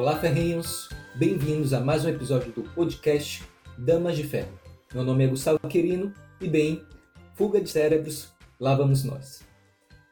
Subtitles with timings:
[0.00, 0.88] Olá, ferrinhos!
[1.14, 3.46] Bem-vindos a mais um episódio do podcast
[3.76, 4.58] Damas de Ferro.
[4.94, 6.82] Meu nome é Gustavo Querino e, bem,
[7.34, 9.46] fuga de cérebros, lá vamos nós.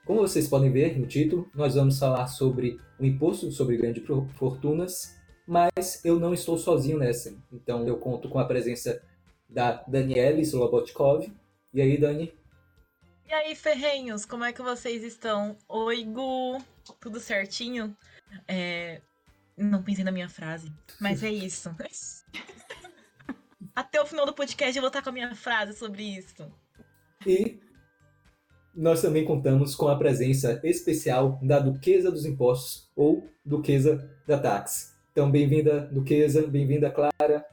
[0.05, 4.05] Como vocês podem ver no título, nós vamos falar sobre o imposto sobre grandes
[4.35, 5.17] fortunas,
[5.47, 7.35] mas eu não estou sozinho nessa.
[7.51, 9.03] Então eu conto com a presença
[9.49, 11.33] da Daniela Slobotkov.
[11.73, 12.35] E aí, Dani?
[13.27, 15.57] E aí, ferrenhos, como é que vocês estão?
[15.67, 16.59] Oi, Gu!
[17.01, 17.97] Tudo certinho?
[18.47, 19.01] É,
[19.59, 21.75] não pensei na minha frase, mas é isso.
[23.75, 26.51] Até o final do podcast eu vou estar com a minha frase sobre isso.
[27.27, 27.61] E
[28.75, 34.97] nós também contamos com a presença especial da Duquesa dos Impostos ou Duquesa da Tax.
[35.13, 37.45] Então, bem-vinda, Duquesa, bem-vinda, Clara.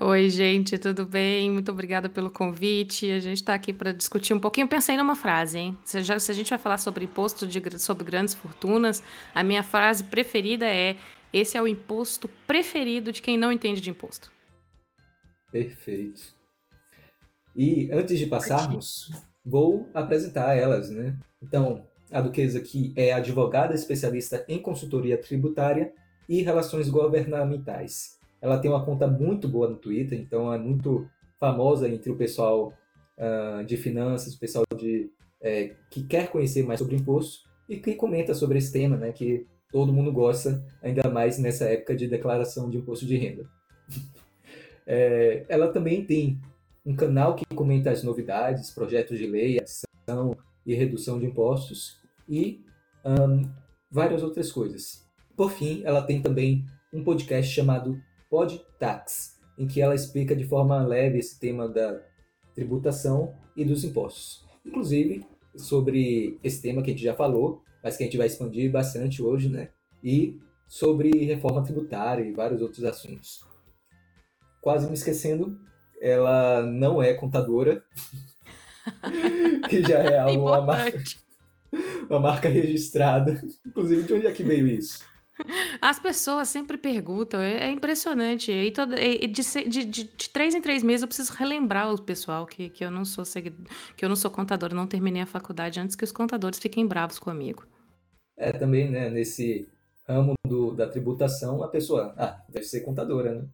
[0.00, 1.50] Oi, gente, tudo bem?
[1.50, 3.10] Muito obrigada pelo convite.
[3.10, 4.68] A gente está aqui para discutir um pouquinho.
[4.68, 5.78] Pensei numa frase, hein?
[5.84, 9.02] Se, já, se a gente vai falar sobre imposto de, sobre grandes fortunas,
[9.34, 10.96] a minha frase preferida é:
[11.32, 14.30] esse é o imposto preferido de quem não entende de imposto.
[15.50, 16.36] Perfeito.
[17.56, 19.10] E antes de passarmos,
[19.44, 21.16] vou apresentar elas, né?
[21.42, 25.92] Então, a Duquesa aqui é advogada especialista em consultoria tributária
[26.28, 31.08] e relações governamentais ela tem uma conta muito boa no Twitter, então é muito
[31.38, 32.72] famosa entre o pessoal
[33.16, 37.94] uh, de finanças, o pessoal de, é, que quer conhecer mais sobre imposto e que
[37.94, 42.70] comenta sobre esse tema, né, que todo mundo gosta, ainda mais nessa época de declaração
[42.70, 43.48] de imposto de renda.
[44.86, 46.40] é, ela também tem
[46.84, 52.64] um canal que comenta as novidades, projetos de lei, ação e redução de impostos e
[53.04, 53.42] um,
[53.90, 55.06] várias outras coisas.
[55.36, 60.84] Por fim, ela tem também um podcast chamado PodTax, em que ela explica de forma
[60.84, 62.00] leve esse tema da
[62.54, 64.44] tributação e dos impostos.
[64.64, 68.70] Inclusive, sobre esse tema que a gente já falou, mas que a gente vai expandir
[68.70, 69.70] bastante hoje, né?
[70.02, 73.44] E sobre reforma tributária e vários outros assuntos.
[74.60, 75.58] Quase me esquecendo,
[76.00, 77.82] ela não é contadora,
[79.68, 81.02] que já é algo, uma marca,
[82.08, 83.40] uma marca registrada.
[83.66, 85.04] Inclusive, de onde é que veio isso?
[85.80, 88.50] As pessoas sempre perguntam, é, é impressionante.
[88.50, 92.00] E, toda, e de, de, de, de, três em três meses eu preciso relembrar o
[92.00, 93.66] pessoal que, que eu não sou seguidor,
[93.96, 97.18] que eu não sou contador, não terminei a faculdade antes que os contadores fiquem bravos
[97.18, 97.66] comigo.
[98.36, 99.68] É, também, né, nesse
[100.06, 103.44] ramo do, da tributação, a pessoa, ah, deve ser contadora, né?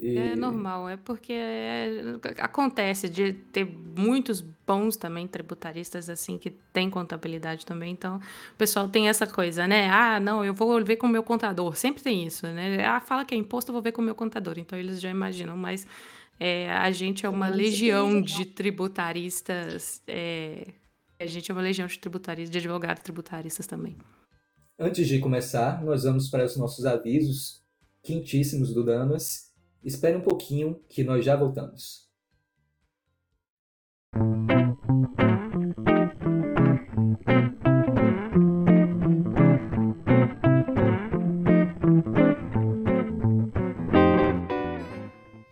[0.00, 0.16] E...
[0.16, 6.88] É normal, é porque é, acontece de ter muitos bons também tributaristas assim que têm
[6.88, 9.90] contabilidade também, então o pessoal tem essa coisa, né?
[9.90, 12.82] Ah, não, eu vou ver com o meu contador, sempre tem isso, né?
[12.86, 15.10] Ah, fala que é imposto, eu vou ver com o meu contador, então eles já
[15.10, 15.86] imaginam, mas
[16.38, 20.68] é, a gente é uma legião de tributaristas, é,
[21.18, 23.98] a gente é uma legião de tributaristas, de advogados tributaristas também.
[24.78, 27.62] Antes de começar, nós vamos para os nossos avisos
[28.02, 29.49] quentíssimos do Damas
[29.82, 32.10] Espere um pouquinho que nós já voltamos.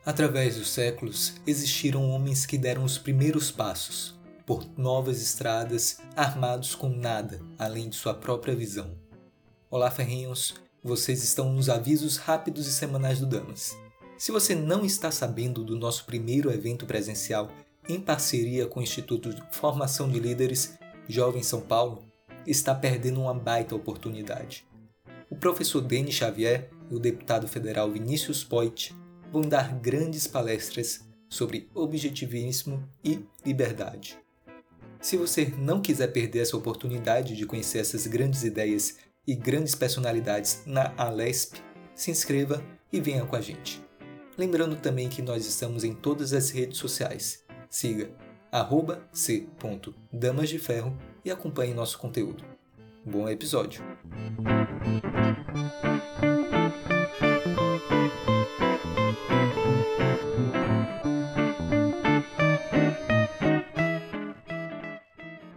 [0.04, 6.88] Através dos séculos, existiram homens que deram os primeiros passos por novas estradas, armados com
[6.88, 8.98] nada além de sua própria visão.
[9.70, 10.54] Olá, ferrinhos!
[10.82, 13.76] Vocês estão nos avisos rápidos e semanais do Damas.
[14.18, 17.52] Se você não está sabendo do nosso primeiro evento presencial
[17.88, 20.76] em parceria com o Instituto de Formação de Líderes
[21.08, 22.04] Jovem São Paulo,
[22.44, 24.66] está perdendo uma baita oportunidade.
[25.30, 28.92] O professor Denis Xavier e o deputado federal Vinícius Poit
[29.30, 34.18] vão dar grandes palestras sobre objetivismo e liberdade.
[35.00, 40.62] Se você não quiser perder essa oportunidade de conhecer essas grandes ideias e grandes personalidades
[40.66, 41.58] na Alesp,
[41.94, 42.60] se inscreva
[42.92, 43.86] e venha com a gente.
[44.38, 47.44] Lembrando também que nós estamos em todas as redes sociais.
[47.68, 48.08] Siga
[48.52, 52.44] arroba c.damas de ferro e acompanhe nosso conteúdo.
[53.04, 53.82] Bom episódio!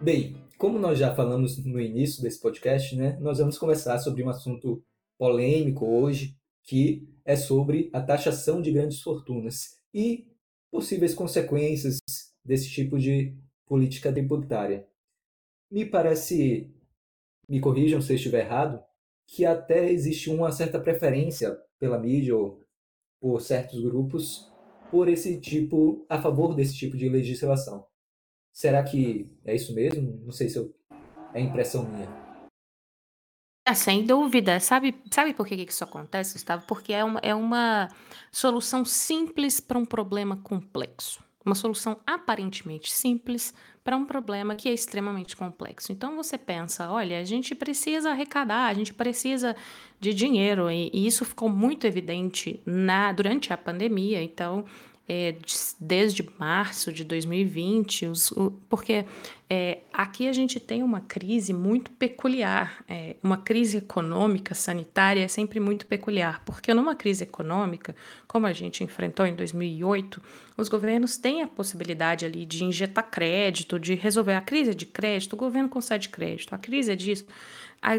[0.00, 4.28] Bem, como nós já falamos no início desse podcast, né, nós vamos conversar sobre um
[4.28, 4.82] assunto
[5.16, 10.26] polêmico hoje, que é sobre a taxação de grandes fortunas e
[10.70, 11.98] possíveis consequências
[12.44, 13.36] desse tipo de
[13.66, 14.86] política tributária.
[15.70, 16.70] Me parece,
[17.48, 18.82] me corrijam se eu estiver errado,
[19.26, 22.60] que até existe uma certa preferência pela mídia ou
[23.20, 24.50] por certos grupos
[24.90, 27.86] por esse tipo, a favor desse tipo de legislação.
[28.52, 30.20] Será que é isso mesmo?
[30.22, 30.74] Não sei se eu,
[31.32, 32.21] é impressão minha.
[33.64, 34.58] É, sem dúvida.
[34.58, 36.64] Sabe, sabe por que que isso acontece, Gustavo?
[36.66, 37.88] Porque é uma, é uma
[38.30, 41.22] solução simples para um problema complexo.
[41.44, 43.54] Uma solução aparentemente simples
[43.84, 45.92] para um problema que é extremamente complexo.
[45.92, 49.56] Então você pensa, olha, a gente precisa arrecadar, a gente precisa
[49.98, 54.22] de dinheiro, e, e isso ficou muito evidente na, durante a pandemia.
[54.22, 54.64] Então,
[55.14, 55.36] é,
[55.78, 59.04] desde março de 2020, os, o, porque
[59.50, 65.28] é, aqui a gente tem uma crise muito peculiar, é, uma crise econômica, sanitária é
[65.28, 67.94] sempre muito peculiar, porque numa crise econômica,
[68.26, 70.22] como a gente enfrentou em 2008,
[70.56, 75.34] os governos têm a possibilidade ali de injetar crédito, de resolver a crise de crédito,
[75.34, 77.26] o governo concede crédito, a crise é disso.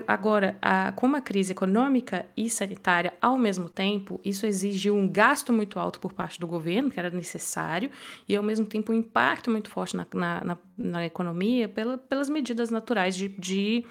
[0.07, 5.51] Agora, a, com uma crise econômica e sanitária ao mesmo tempo, isso exigiu um gasto
[5.51, 7.91] muito alto por parte do governo, que era necessário,
[8.27, 12.69] e ao mesmo tempo um impacto muito forte na, na, na economia pela, pelas medidas
[12.69, 13.85] naturais de, de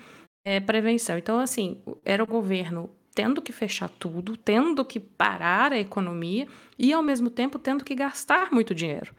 [0.46, 1.18] é, prevenção.
[1.18, 6.48] Então, assim, era o governo tendo que fechar tudo, tendo que parar a economia
[6.78, 9.14] e, ao mesmo tempo, tendo que gastar muito dinheiro.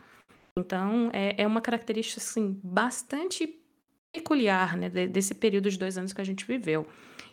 [0.57, 3.62] Então, é, é uma característica assim, bastante
[4.13, 6.87] peculiar né, desse período de dois anos que a gente viveu.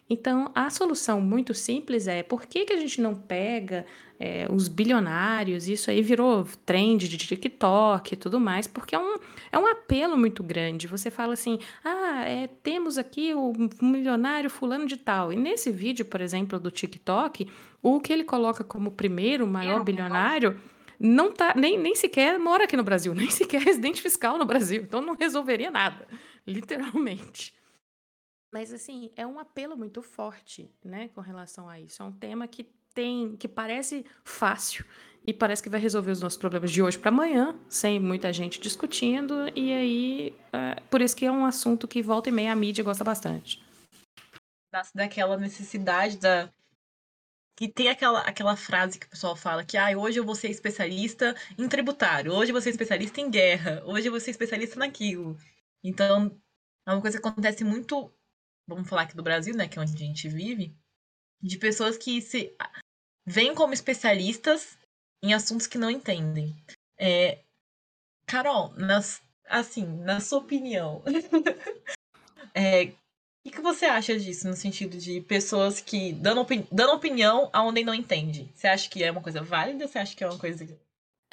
[0.09, 3.87] Então, a solução muito simples é por que, que a gente não pega
[4.19, 9.19] é, os bilionários, isso aí virou trend de TikTok e tudo mais, porque é um,
[9.53, 10.89] é um apelo muito grande.
[10.89, 15.33] Você fala assim, ah, é, temos aqui o milionário fulano de tal.
[15.33, 17.47] E nesse vídeo, por exemplo, do TikTok,
[17.81, 20.59] o que ele coloca como primeiro maior bilionário
[20.99, 24.45] não tá nem, nem sequer mora aqui no Brasil, nem sequer é residente fiscal no
[24.45, 26.07] Brasil, então não resolveria nada.
[26.51, 27.55] Literalmente.
[28.53, 32.03] Mas assim, é um apelo muito forte, né, com relação a isso.
[32.03, 34.85] É um tema que tem, que parece fácil
[35.25, 38.61] e parece que vai resolver os nossos problemas de hoje para amanhã, sem muita gente
[38.61, 39.35] discutindo.
[39.55, 42.83] E aí, é, por isso que é um assunto que volta e meia a mídia
[42.83, 43.63] gosta bastante.
[44.73, 46.51] Nasce daquela necessidade da
[47.57, 50.49] que tem aquela, aquela frase que o pessoal fala que ah, hoje eu vou ser
[50.49, 54.79] especialista em tributário, hoje eu vou ser especialista em guerra, hoje eu vou ser especialista
[54.79, 55.37] naquilo.
[55.83, 56.41] Então,
[56.87, 58.13] é uma coisa que acontece muito,
[58.67, 60.75] vamos falar aqui do Brasil, né, que é onde a gente vive,
[61.43, 62.55] de pessoas que se
[63.27, 64.79] veem como especialistas
[65.23, 66.55] em assuntos que não entendem.
[66.99, 67.43] É,
[68.27, 71.03] Carol, nas, assim, na sua opinião,
[72.55, 72.93] é,
[73.47, 77.83] o que, você acha disso, no sentido de pessoas que dando, opini dando opinião aonde
[77.83, 78.51] não entende?
[78.55, 80.67] Você acha que é uma coisa válida você acha que é uma coisa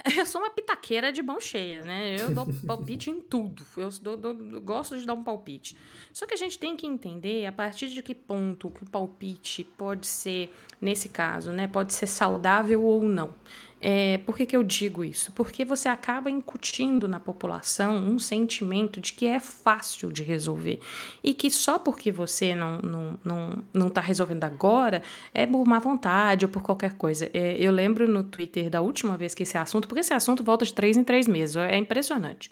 [0.17, 2.15] Eu sou uma pitaqueira de mão cheia, né?
[2.19, 3.65] Eu dou palpite em tudo.
[3.75, 5.75] Eu dou, dou, gosto de dar um palpite.
[6.13, 9.63] Só que a gente tem que entender a partir de que ponto que o palpite
[9.63, 11.67] pode ser, nesse caso, né?
[11.67, 13.33] Pode ser saudável ou não.
[13.79, 15.31] É, por que, que eu digo isso?
[15.33, 20.79] Porque você acaba incutindo na população um sentimento de que é fácil de resolver
[21.23, 25.63] e que só porque você não está não, não, não tá resolvendo agora é por
[25.67, 27.29] má vontade ou por qualquer coisa.
[27.33, 30.65] É, eu lembro no Twitter da última vez que esse assunto, porque esse assunto volta
[30.65, 32.49] de três em três meses, é impressionante.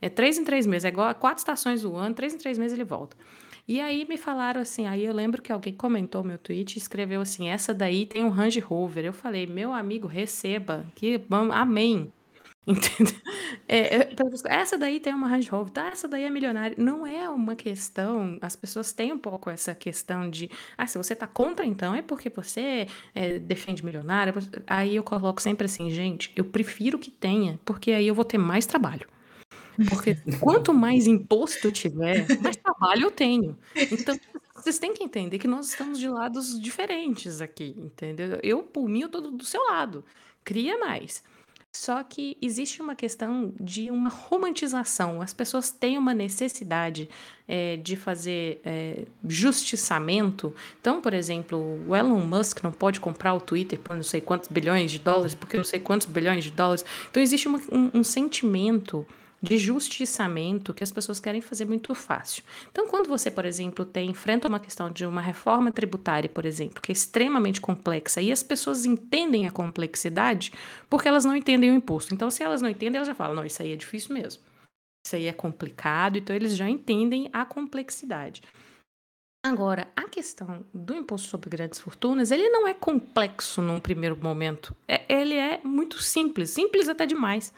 [0.00, 2.58] É três em três meses, é igual a quatro estações do ano, três em três
[2.58, 3.16] meses ele volta.
[3.66, 7.20] E aí me falaram assim, aí eu lembro que alguém comentou meu tweet e escreveu
[7.20, 9.04] assim, essa daí tem um Range Rover.
[9.04, 11.20] Eu falei, meu amigo, receba, que
[11.52, 12.12] amém.
[12.66, 13.14] Entendeu?
[13.68, 14.10] É, é,
[14.48, 15.88] essa daí tem uma Range Rover, tá?
[15.88, 16.76] Essa daí é milionária.
[16.78, 18.38] Não é uma questão.
[18.40, 22.02] As pessoas têm um pouco essa questão de, ah, se você tá contra, então é
[22.02, 24.32] porque você é, defende milionária.
[24.66, 28.38] Aí eu coloco sempre assim, gente, eu prefiro que tenha, porque aí eu vou ter
[28.38, 29.06] mais trabalho.
[29.88, 33.56] Porque quanto mais imposto eu tiver, mais trabalho eu tenho.
[33.74, 34.18] Então,
[34.54, 38.38] vocês têm que entender que nós estamos de lados diferentes aqui, entendeu?
[38.42, 40.04] Eu, por mim, eu do seu lado.
[40.44, 41.22] Cria mais.
[41.74, 45.22] Só que existe uma questão de uma romantização.
[45.22, 47.08] As pessoas têm uma necessidade
[47.48, 50.54] é, de fazer é, justiçamento.
[50.78, 54.50] Então, por exemplo, o Elon Musk não pode comprar o Twitter por não sei quantos
[54.50, 56.84] bilhões de dólares, porque não sei quantos bilhões de dólares.
[57.10, 59.06] Então, existe uma, um, um sentimento
[59.42, 62.44] de justiçamento que as pessoas querem fazer muito fácil.
[62.70, 66.80] Então, quando você, por exemplo, tem, enfrenta uma questão de uma reforma tributária, por exemplo,
[66.80, 70.52] que é extremamente complexa, e as pessoas entendem a complexidade
[70.88, 72.14] porque elas não entendem o imposto.
[72.14, 74.40] Então, se elas não entendem, elas já falam: não, isso aí é difícil mesmo.
[75.04, 78.42] Isso aí é complicado, então eles já entendem a complexidade.
[79.44, 84.72] Agora, a questão do imposto sobre grandes fortunas, ele não é complexo num primeiro momento.
[84.86, 87.52] É, ele é muito simples, simples até demais.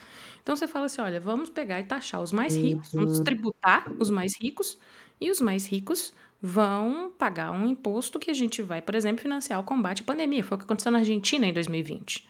[0.44, 3.24] Então você fala assim: olha, vamos pegar e taxar os mais ricos, vamos uhum.
[3.24, 4.78] tributar os mais ricos,
[5.18, 9.58] e os mais ricos vão pagar um imposto que a gente vai, por exemplo, financiar
[9.58, 10.44] o combate à pandemia.
[10.44, 12.28] Foi o que aconteceu na Argentina em 2020.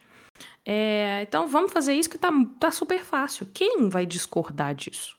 [0.65, 2.31] É, então vamos fazer isso que tá,
[2.61, 3.49] tá super fácil.
[3.53, 5.19] Quem vai discordar disso?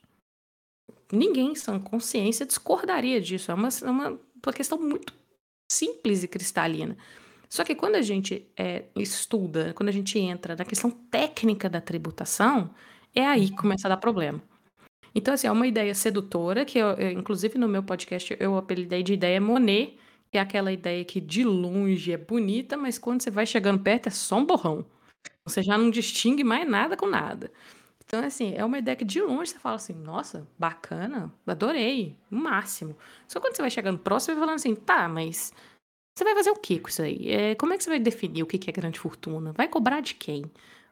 [1.12, 3.52] Ninguém, sem consciência, discordaria disso.
[3.52, 5.14] É uma, uma, uma questão muito
[5.70, 6.98] simples e cristalina.
[7.50, 11.82] Só que quando a gente é, estuda, quando a gente entra na questão técnica da
[11.82, 12.74] tributação,
[13.14, 14.42] é aí que começa a dar problema.
[15.14, 19.02] Então, assim, é uma ideia sedutora, que eu, eu, inclusive no meu podcast eu apelidei
[19.02, 19.98] de ideia Monet,
[20.30, 24.08] que é aquela ideia que de longe é bonita, mas quando você vai chegando perto
[24.08, 24.86] é só um borrão.
[25.46, 27.52] Você já não distingue mais nada com nada.
[28.06, 32.36] Então, assim, é uma ideia que de longe você fala assim, nossa, bacana, adorei, o
[32.36, 32.96] máximo.
[33.28, 35.54] Só quando você vai chegando próximo, vai falando assim, tá, mas
[36.16, 37.30] você vai fazer o que com isso aí?
[37.30, 39.52] É, como é que você vai definir o que é grande fortuna?
[39.52, 40.46] Vai cobrar de quem?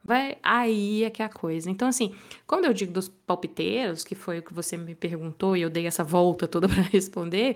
[0.04, 1.72] Vai, aí é que é a coisa.
[1.72, 2.14] Então, assim,
[2.46, 5.88] quando eu digo dos palpiteiros, que foi o que você me perguntou e eu dei
[5.88, 7.56] essa volta toda para responder,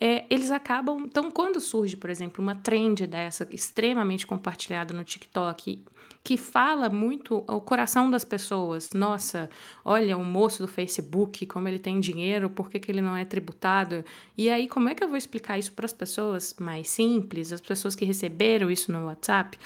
[0.00, 1.04] é, eles acabam.
[1.04, 5.82] Então, quando surge, por exemplo, uma trend dessa extremamente compartilhada no TikTok,
[6.22, 8.90] que fala muito ao coração das pessoas.
[8.92, 9.48] Nossa,
[9.84, 13.24] olha o moço do Facebook, como ele tem dinheiro, por que, que ele não é
[13.24, 14.04] tributado?
[14.36, 17.60] E aí, como é que eu vou explicar isso para as pessoas mais simples, as
[17.60, 19.56] pessoas que receberam isso no WhatsApp?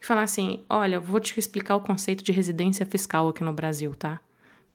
[0.00, 3.94] E falar assim: olha, vou te explicar o conceito de residência fiscal aqui no Brasil,
[3.94, 4.20] tá?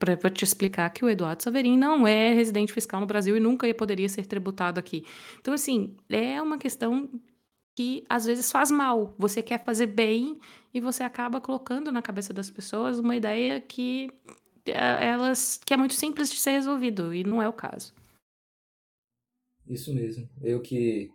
[0.03, 3.73] Para te explicar que o Eduardo Saverin não é residente fiscal no Brasil e nunca
[3.73, 5.05] poderia ser tributado aqui.
[5.39, 7.09] Então, assim, é uma questão
[7.75, 9.15] que às vezes faz mal.
[9.17, 10.39] Você quer fazer bem
[10.73, 14.09] e você acaba colocando na cabeça das pessoas uma ideia que
[14.65, 17.93] eh, elas que é muito simples de ser resolvido e não é o caso.
[19.65, 20.29] Isso mesmo.
[20.41, 21.11] Eu que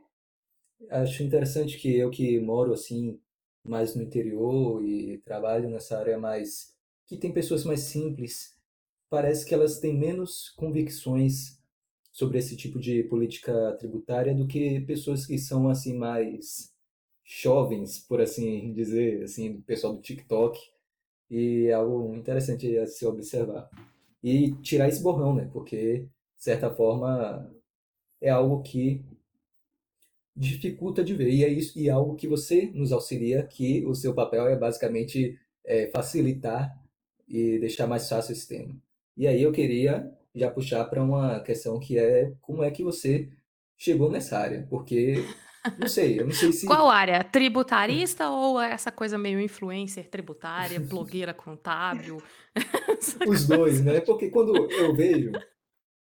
[0.90, 3.20] acho interessante que eu que moro assim
[3.64, 6.74] mais no interior e trabalho nessa área mais
[7.06, 8.57] que tem pessoas mais simples,
[9.10, 11.58] parece que elas têm menos convicções
[12.12, 16.72] sobre esse tipo de política tributária do que pessoas que são assim mais
[17.24, 20.58] jovens, por assim dizer, assim, pessoal do TikTok.
[21.30, 23.70] E é algo interessante a se observar.
[24.22, 25.48] E tirar esse borrão, né?
[25.52, 27.52] Porque, de certa forma,
[28.20, 29.04] é algo que
[30.34, 31.30] dificulta de ver.
[31.30, 34.56] E é isso, e é algo que você nos auxilia, que o seu papel é
[34.56, 36.74] basicamente é, facilitar
[37.28, 38.74] e deixar mais fácil esse tema.
[39.18, 43.28] E aí eu queria já puxar para uma questão que é como é que você
[43.76, 45.24] chegou nessa área, porque
[45.76, 47.24] não sei, eu não sei se Qual área?
[47.24, 52.22] Tributarista ou essa coisa meio influencer tributária, blogueira contábil?
[53.28, 54.00] Os dois, né?
[54.00, 55.32] Porque quando eu vejo,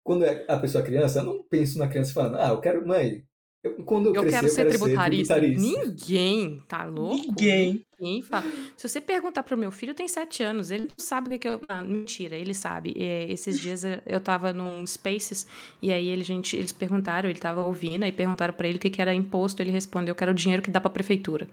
[0.05, 2.87] quando é a pessoa é criança, eu não penso na criança falando, ah, eu quero,
[2.87, 3.25] mãe,
[3.67, 5.35] eu, quando eu, eu crescer, quero ser eu quero tributarista.
[5.35, 5.87] ser tributarista.
[5.87, 7.27] Ninguém, tá louco?
[7.27, 7.85] Ninguém.
[7.99, 8.45] Ninguém fala.
[8.77, 11.39] Se você perguntar pro meu filho, tem sete anos, ele não sabe o que, é
[11.39, 11.61] que eu.
[11.69, 12.95] Ah, mentira, ele sabe.
[12.97, 15.47] É, esses dias eu tava num Spaces
[15.81, 18.91] e aí ele, gente, eles perguntaram, ele tava ouvindo, aí perguntaram para ele o que,
[18.91, 19.63] que era imposto.
[19.63, 21.49] Ele respondeu que era o dinheiro que dá pra prefeitura.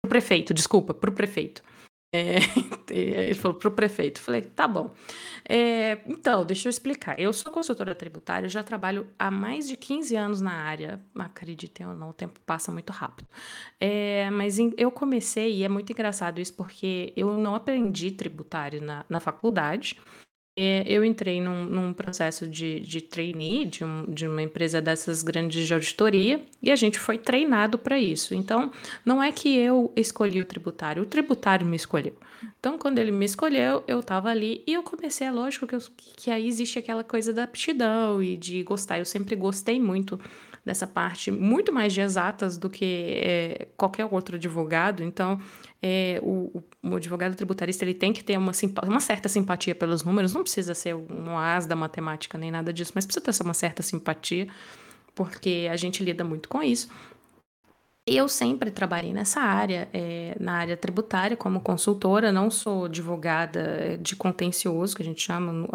[0.00, 1.62] Pro prefeito, desculpa, pro prefeito.
[2.14, 2.36] É,
[2.90, 4.20] ele falou para o prefeito.
[4.20, 4.90] Falei, tá bom.
[5.48, 7.18] É, então, deixa eu explicar.
[7.18, 11.00] Eu sou consultora tributária, já trabalho há mais de 15 anos na área.
[11.14, 13.28] Acreditem ou não, o tempo passa muito rápido.
[13.80, 18.82] É, mas em, eu comecei, e é muito engraçado isso, porque eu não aprendi tributário
[18.82, 19.98] na, na faculdade.
[20.54, 25.22] É, eu entrei num, num processo de, de trainee de, um, de uma empresa dessas
[25.22, 28.34] grandes de auditoria e a gente foi treinado para isso.
[28.34, 28.70] Então,
[29.02, 32.14] não é que eu escolhi o tributário, o tributário me escolheu.
[32.58, 35.80] Então, quando ele me escolheu, eu estava ali e eu comecei, é lógico que, eu,
[35.96, 38.98] que aí existe aquela coisa da aptidão e de gostar.
[38.98, 40.20] Eu sempre gostei muito
[40.64, 45.02] dessa parte, muito mais de exatas do que é, qualquer outro advogado.
[45.02, 45.40] Então,
[45.82, 48.52] é, o, o, advogado tributarista ele tem que ter uma,
[48.84, 52.92] uma certa simpatia pelos números, não precisa ser um as da matemática nem nada disso,
[52.94, 54.46] mas precisa ter uma certa simpatia,
[55.12, 56.88] porque a gente lida muito com isso.
[58.14, 64.14] Eu sempre trabalhei nessa área, é, na área tributária, como consultora, não sou advogada de
[64.14, 65.66] contencioso, que a gente chama,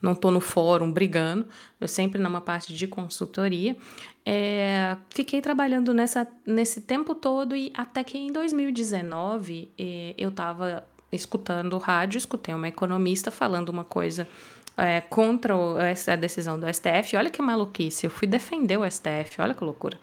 [0.00, 1.46] não estou no fórum brigando,
[1.80, 3.76] eu sempre numa parte de consultoria.
[4.24, 10.86] É, fiquei trabalhando nessa, nesse tempo todo e até que em 2019 é, eu estava
[11.10, 14.28] escutando rádio, escutei uma economista falando uma coisa
[14.76, 17.16] é, contra o, a decisão do STF.
[17.16, 19.98] Olha que maluquice, eu fui defender o STF, olha que loucura.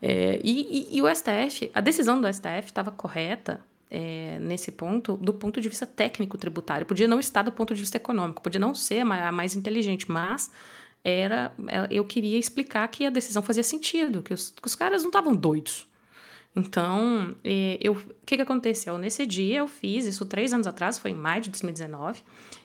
[0.00, 3.60] É, e, e, e, o STF, a decisão do STF estava correta
[3.90, 6.86] é, nesse ponto, do ponto de vista técnico tributário.
[6.86, 10.50] Podia não estar do ponto de vista econômico, podia não ser a mais, inteligente, mas
[11.02, 15.02] era, é, eu queria explicar que a decisão fazia sentido, que os, que os caras
[15.02, 15.86] não estavam doidos.
[16.54, 18.96] Então, é, eu, o que, que aconteceu?
[18.98, 22.22] Nesse dia eu fiz, isso três anos atrás, foi em maio de 2019,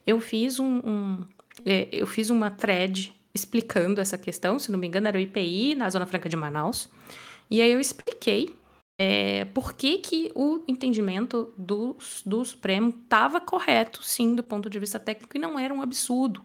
[0.07, 1.25] eu fiz um, um
[1.65, 5.75] é, eu fiz uma thread explicando essa questão, se não me engano, era o IPI
[5.75, 6.89] na Zona Franca de Manaus.
[7.49, 8.55] E aí eu expliquei
[8.99, 14.79] é, por que, que o entendimento do, do Supremo estava correto, sim, do ponto de
[14.79, 16.43] vista técnico, e não era um absurdo.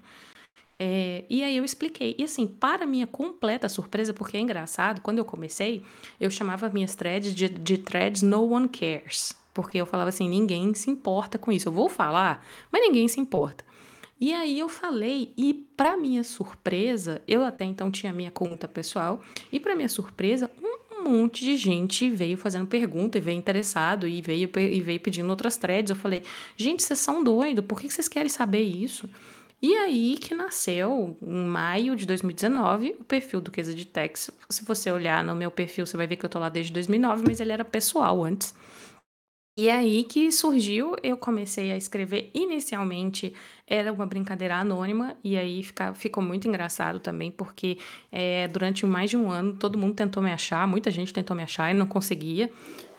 [0.78, 2.14] É, e aí eu expliquei.
[2.19, 5.83] E assim, para minha completa surpresa, porque é engraçado, quando eu comecei,
[6.21, 9.35] eu chamava minhas threads de, de threads no one cares.
[9.55, 11.69] Porque eu falava assim, ninguém se importa com isso.
[11.69, 13.64] Eu vou falar, mas ninguém se importa.
[14.18, 19.20] E aí eu falei, e para minha surpresa, eu até então tinha minha conta pessoal,
[19.52, 24.23] e para minha surpresa, um monte de gente veio fazendo pergunta e veio interessado e
[24.23, 25.90] veio, e veio pedindo outras threads.
[25.90, 26.23] Eu falei,
[26.56, 29.08] gente, vocês são doidos, por que vocês querem saber isso?
[29.61, 34.30] E aí que nasceu, em maio de 2019, o perfil do Queza de Tex.
[34.50, 37.25] Se você olhar no meu perfil, você vai ver que eu tô lá desde 2009,
[37.26, 38.54] mas ele era pessoal antes.
[39.58, 43.32] E aí que surgiu, eu comecei a escrever inicialmente,
[43.66, 47.78] era uma brincadeira anônima, e aí fica, ficou muito engraçado também, porque
[48.12, 51.42] é, durante mais de um ano todo mundo tentou me achar, muita gente tentou me
[51.42, 52.52] achar e não conseguia,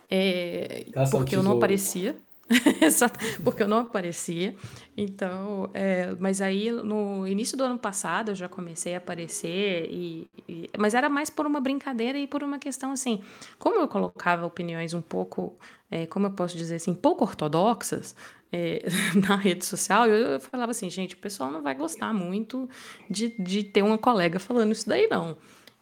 [0.09, 2.17] é, porque eu não aparecia.
[3.43, 4.55] porque eu não aparecia.
[4.95, 10.27] Então, é, mas aí no início do ano passado eu já comecei a aparecer, e,
[10.47, 13.21] e, mas era mais por uma brincadeira e por uma questão assim,
[13.59, 15.57] como eu colocava opiniões um pouco,
[15.91, 18.15] é, como eu posso dizer assim, pouco ortodoxas
[18.51, 18.83] é,
[19.27, 22.69] na rede social, eu, eu, falava assim, gente, o pessoal não vai gostar muito
[23.09, 25.37] de, de ter uma colega falando isso daí, não.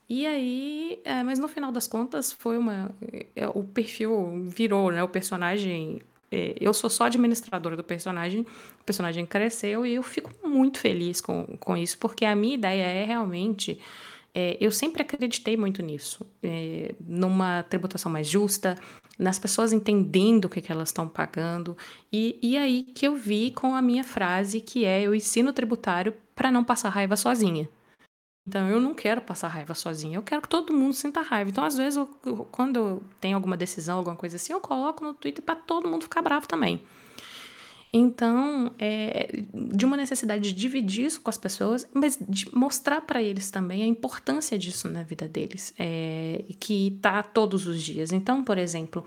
[0.08, 2.92] E aí, é, mas no final das contas foi uma.
[3.36, 5.04] É, o perfil virou, né?
[5.04, 6.00] O personagem
[6.32, 11.46] eu sou só administradora do personagem, o personagem cresceu e eu fico muito feliz com,
[11.60, 13.80] com isso, porque a minha ideia é realmente.
[14.34, 18.78] É, eu sempre acreditei muito nisso, é, numa tributação mais justa,
[19.18, 21.78] nas pessoas entendendo o que, que elas estão pagando,
[22.12, 26.14] e, e aí que eu vi com a minha frase, que é: eu ensino tributário
[26.36, 27.70] para não passar raiva sozinha.
[28.48, 31.50] Então, eu não quero passar raiva sozinha, eu quero que todo mundo sinta raiva.
[31.50, 32.08] Então, às vezes, eu,
[32.52, 36.04] quando eu tenho alguma decisão, alguma coisa assim, eu coloco no Twitter para todo mundo
[36.04, 36.82] ficar bravo também.
[37.98, 43.24] Então, é, de uma necessidade de dividir isso com as pessoas, mas de mostrar para
[43.24, 48.12] eles também a importância disso na vida deles, é, que está todos os dias.
[48.12, 49.06] Então, por exemplo,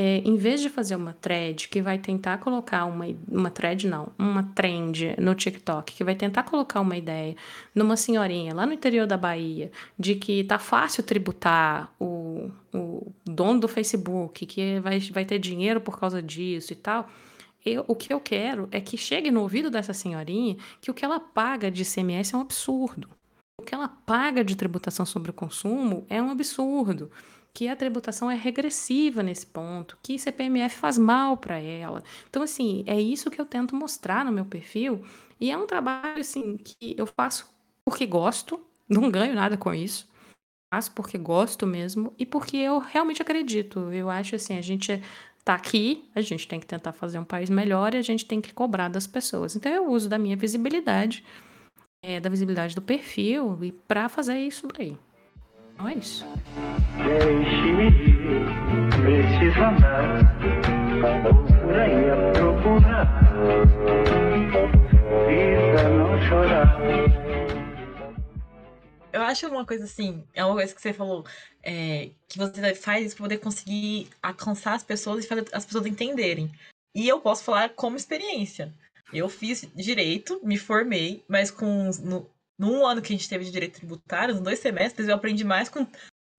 [0.00, 4.12] é, em vez de fazer uma thread que vai tentar colocar uma, uma thread, não,
[4.16, 7.34] uma trend no TikTok, que vai tentar colocar uma ideia
[7.74, 13.58] numa senhorinha lá no interior da Bahia, de que tá fácil tributar o, o dono
[13.58, 17.08] do Facebook, que vai, vai ter dinheiro por causa disso e tal
[17.66, 21.04] eu, o que eu quero é que chegue no ouvido dessa senhorinha que o que
[21.04, 23.08] ela paga de ICMS é um absurdo.
[23.60, 27.10] O que ela paga de tributação sobre o consumo é um absurdo.
[27.58, 32.04] Que a tributação é regressiva nesse ponto, que CPMF faz mal para ela.
[32.28, 35.02] Então, assim, é isso que eu tento mostrar no meu perfil.
[35.40, 37.50] E é um trabalho, assim, que eu faço
[37.84, 40.06] porque gosto, não ganho nada com isso
[40.72, 43.90] faço porque gosto mesmo e porque eu realmente acredito.
[43.90, 45.02] Eu acho assim, a gente
[45.38, 48.38] está aqui, a gente tem que tentar fazer um país melhor e a gente tem
[48.38, 49.56] que cobrar das pessoas.
[49.56, 51.24] Então eu uso da minha visibilidade,
[52.04, 54.94] é, da visibilidade do perfil e para fazer isso daí.
[55.96, 56.26] Isso.
[56.96, 57.88] Deixe-me
[59.64, 60.36] andar
[61.62, 63.08] por aí a procurar,
[65.26, 66.78] vida não chorar
[69.18, 71.24] eu acho uma coisa assim, é uma coisa que você falou,
[71.62, 75.86] é, que você faz isso para poder conseguir alcançar as pessoas e fazer as pessoas
[75.86, 76.50] entenderem.
[76.94, 78.72] E eu posso falar como experiência.
[79.12, 83.50] Eu fiz direito, me formei, mas com no, num ano que a gente teve de
[83.50, 85.86] direito tributário, nos dois semestres, eu aprendi mais com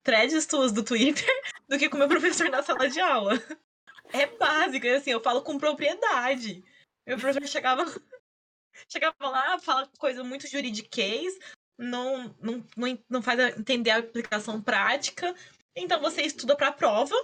[0.04, 1.24] threads tuas do Twitter
[1.68, 3.34] do que com meu professor na sala de aula.
[4.12, 6.64] É básico, é assim, eu falo com propriedade.
[7.06, 7.84] Meu professor chegava,
[8.88, 11.38] chegava lá, fala coisa muito juridiquês,
[11.78, 12.66] não, não,
[13.08, 15.32] não, faz entender a aplicação prática.
[15.76, 17.14] Então você estuda para a prova,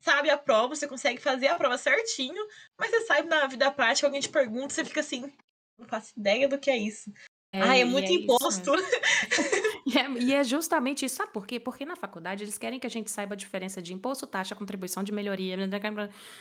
[0.00, 2.42] sabe a prova, você consegue fazer a prova certinho,
[2.78, 5.30] mas você sai na vida prática, alguém te pergunta, você fica assim,
[5.78, 7.12] não faço ideia do que é isso.
[7.54, 8.72] É, Ai, é muito é imposto.
[9.86, 11.16] e, é, e, é, justamente isso.
[11.16, 11.60] Sabe por quê?
[11.60, 15.02] Porque na faculdade eles querem que a gente saiba a diferença de imposto, taxa, contribuição
[15.02, 15.56] de melhoria.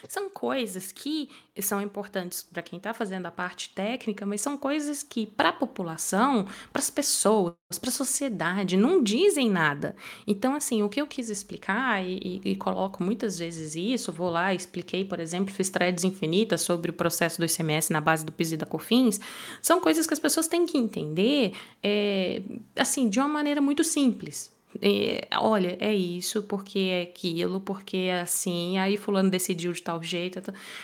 [0.07, 1.29] São coisas que
[1.61, 5.53] são importantes para quem está fazendo a parte técnica, mas são coisas que, para a
[5.53, 9.95] população, para as pessoas, para a sociedade, não dizem nada.
[10.25, 14.29] Então, assim, o que eu quis explicar, e, e, e coloco muitas vezes isso, vou
[14.29, 18.31] lá, expliquei, por exemplo, fiz threads infinitas sobre o processo do ICMS na base do
[18.31, 19.19] PIS e da COFINS,
[19.61, 22.41] são coisas que as pessoas têm que entender entender, é,
[22.75, 24.53] assim, de uma maneira muito simples.
[24.81, 30.01] É, olha, é isso, porque é aquilo, porque é assim, aí fulano decidiu de tal
[30.01, 30.41] jeito.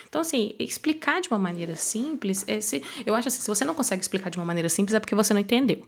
[0.08, 3.74] Então, assim, explicar de uma maneira simples, é, se, eu acho assim, se você não
[3.74, 5.84] consegue explicar de uma maneira simples, é porque você não entendeu.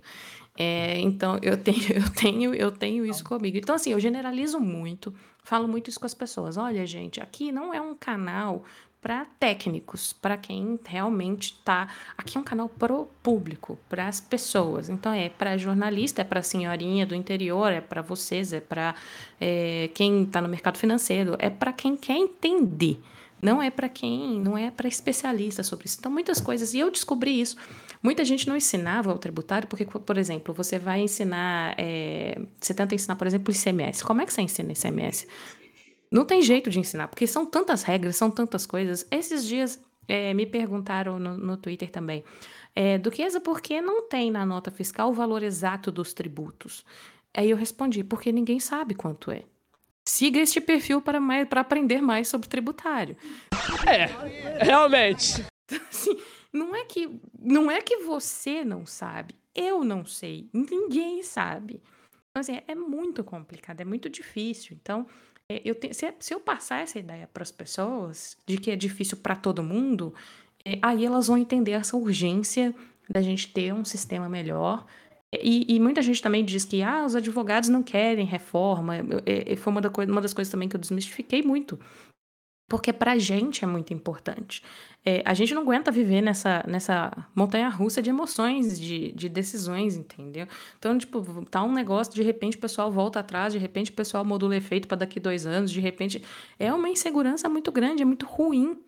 [0.58, 3.56] É, então, eu tenho, eu tenho, eu tenho isso comigo.
[3.56, 6.56] Então, assim, eu generalizo muito, falo muito isso com as pessoas.
[6.56, 8.64] Olha, gente, aqui não é um canal
[9.02, 11.88] para técnicos, para quem realmente está.
[12.16, 14.88] Aqui é um canal pro público, para as pessoas.
[14.88, 18.94] Então é para jornalista, é para senhorinha do interior, é para vocês, é para
[19.40, 23.00] é, quem está no mercado financeiro, é para quem quer entender.
[23.42, 25.96] Não é para quem, não é para especialista sobre isso.
[25.98, 26.72] Então muitas coisas.
[26.72, 27.56] E eu descobri isso.
[28.00, 31.74] Muita gente não ensinava o tributário, porque, por exemplo, você vai ensinar.
[31.76, 34.04] É, você tenta ensinar, por exemplo, ICMS.
[34.04, 35.26] Como é que você ensina ICMS?
[36.12, 39.06] Não tem jeito de ensinar, porque são tantas regras, são tantas coisas.
[39.10, 42.22] Esses dias é, me perguntaram no, no Twitter também.
[42.74, 46.84] É, Duquesa, por que não tem na nota fiscal o valor exato dos tributos?
[47.32, 49.44] Aí eu respondi, porque ninguém sabe quanto é.
[50.04, 53.16] Siga este perfil para, mais, para aprender mais sobre tributário.
[53.86, 55.46] É, realmente.
[55.88, 56.18] Assim,
[56.52, 61.80] não é que não é que você não sabe, eu não sei, ninguém sabe.
[62.30, 64.76] Então, assim, é muito complicado, é muito difícil.
[64.80, 68.70] Então, é, eu te, se, se, eu passar essa ideia para as pessoas de que
[68.70, 70.14] é difícil para todo mundo,
[70.64, 72.74] é, aí elas vão entender essa urgência
[73.08, 74.86] da gente ter um sistema melhor.
[75.40, 78.96] E, e, muita gente também diz que ah, os advogados não querem reforma.
[79.24, 81.78] É, foi uma, da uma das coisas também que eu desmistifiquei muito.
[82.72, 84.62] Porque para a gente é muito importante.
[85.04, 89.94] É, a gente não aguenta viver nessa, nessa montanha russa de emoções, de, de decisões,
[89.94, 90.46] entendeu?
[90.78, 94.24] Então, tipo, tá um negócio, de repente o pessoal volta atrás, de repente o pessoal
[94.24, 96.24] modula efeito para daqui dois anos, de repente.
[96.58, 98.78] É uma insegurança muito grande, é muito ruim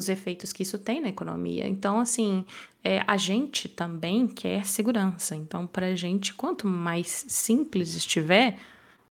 [0.00, 1.68] os efeitos que isso tem na economia.
[1.68, 2.46] Então, assim,
[2.82, 5.36] é, a gente também quer segurança.
[5.36, 8.56] Então, para a gente, quanto mais simples estiver,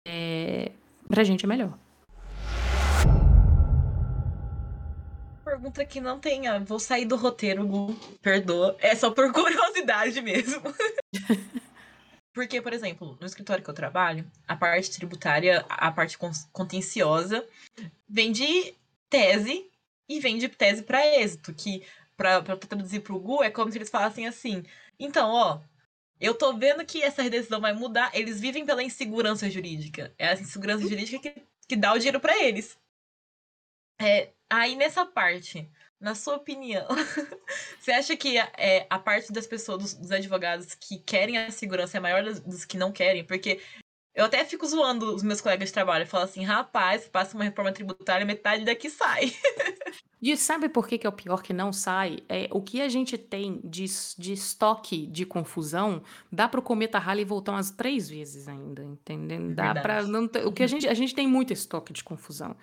[0.04, 0.70] é,
[1.08, 1.76] para a gente é melhor.
[5.60, 6.58] Pergunta que não tenha.
[6.60, 7.94] Vou sair do roteiro, Gu.
[8.22, 8.76] Perdoa.
[8.80, 10.62] É só por curiosidade mesmo.
[12.32, 16.16] Porque, por exemplo, no escritório que eu trabalho, a parte tributária, a parte
[16.52, 17.46] contenciosa,
[18.08, 18.74] vem de
[19.10, 19.68] tese
[20.08, 21.84] e vem de tese para êxito, que
[22.16, 24.64] para traduzir para o Gu é como se eles falassem assim:
[24.98, 25.60] então, ó,
[26.20, 30.14] eu tô vendo que essa decisão vai mudar, eles vivem pela insegurança jurídica.
[30.16, 32.78] É a insegurança jurídica que, que dá o dinheiro para eles.
[34.00, 36.86] É, aí nessa parte, na sua opinião,
[37.78, 41.96] você acha que é, a parte das pessoas, dos, dos, advogados que querem a segurança
[41.96, 43.24] é maior dos, dos, que não querem?
[43.24, 43.60] Porque
[44.20, 46.02] eu até fico zoando os meus colegas de trabalho.
[46.02, 49.32] Eu falo assim, rapaz, passa uma reforma tributária, metade daqui sai.
[50.22, 52.18] E sabe por que, que é o pior que não sai?
[52.28, 53.86] É, o que a gente tem de,
[54.18, 59.54] de estoque de confusão, dá para o cometa Halley voltar umas três vezes ainda, entendendo?
[59.54, 60.04] Dá para
[60.46, 62.54] o que a gente a gente tem muito estoque de confusão.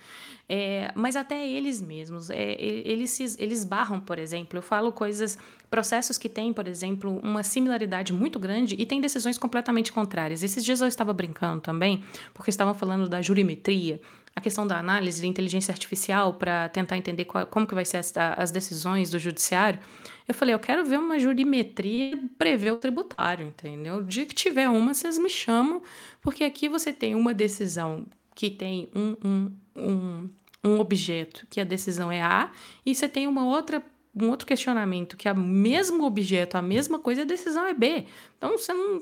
[0.48, 5.38] É, mas até eles mesmos, é, eles eles barram, por exemplo, eu falo coisas,
[5.70, 10.44] processos que têm, por exemplo, uma similaridade muito grande e têm decisões completamente contrárias.
[10.44, 14.00] Esses dias eu estava brincando também, porque estavam falando da jurimetria
[14.38, 17.98] a questão da análise de inteligência artificial para tentar entender qual, como que vai ser
[17.98, 19.80] as, as, decisões do judiciário,
[20.28, 23.96] eu falei, eu quero ver uma jurimetria prever o tributário, entendeu?
[23.96, 25.82] O dia que tiver uma, vocês me chamam,
[26.22, 28.06] porque aqui você tem uma decisão
[28.36, 30.30] que tem um, um, um,
[30.64, 32.52] um objeto, que a decisão é A,
[32.86, 33.84] e você tem uma outra
[34.20, 38.06] um outro questionamento, que é o mesmo objeto, a mesma coisa, a decisão é B.
[38.38, 39.02] Então, você não.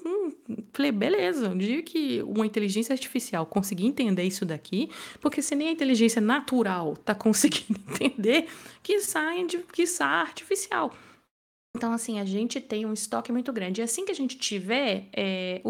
[0.74, 5.70] Falei, beleza, um dia que uma inteligência artificial conseguir entender isso daqui, porque se nem
[5.70, 8.48] a inteligência natural está conseguindo entender,
[8.84, 10.94] que sai de que sai artificial.
[11.76, 13.82] Então, assim, a gente tem um estoque muito grande.
[13.82, 15.62] E assim que a gente tiver é,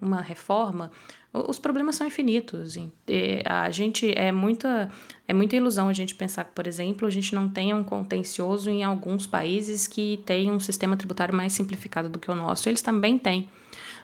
[0.00, 0.90] uma reforma,
[1.32, 2.76] os problemas são infinitos.
[3.44, 4.90] A gente é muita,
[5.32, 8.68] é muita ilusão a gente pensar que, por exemplo, a gente não tenha um contencioso
[8.68, 12.68] em alguns países que têm um sistema tributário mais simplificado do que o nosso.
[12.68, 13.48] Eles também têm.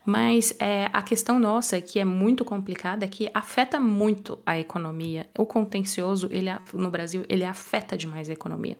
[0.07, 5.29] Mas é, a questão nossa, que é muito complicada, é que afeta muito a economia.
[5.39, 8.79] O contencioso, ele, no Brasil, ele afeta demais a economia.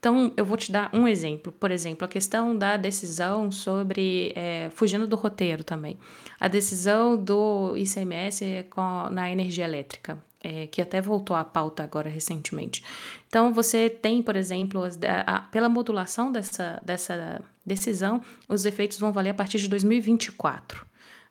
[0.00, 1.52] Então, eu vou te dar um exemplo.
[1.52, 4.32] Por exemplo, a questão da decisão sobre.
[4.34, 5.96] É, fugindo do roteiro também.
[6.40, 8.66] A decisão do ICMS
[9.12, 10.18] na energia elétrica.
[10.46, 12.84] É, que até voltou à pauta agora recentemente.
[13.26, 19.10] Então, você tem, por exemplo, a, a, pela modulação dessa, dessa decisão, os efeitos vão
[19.10, 20.84] valer a partir de 2024.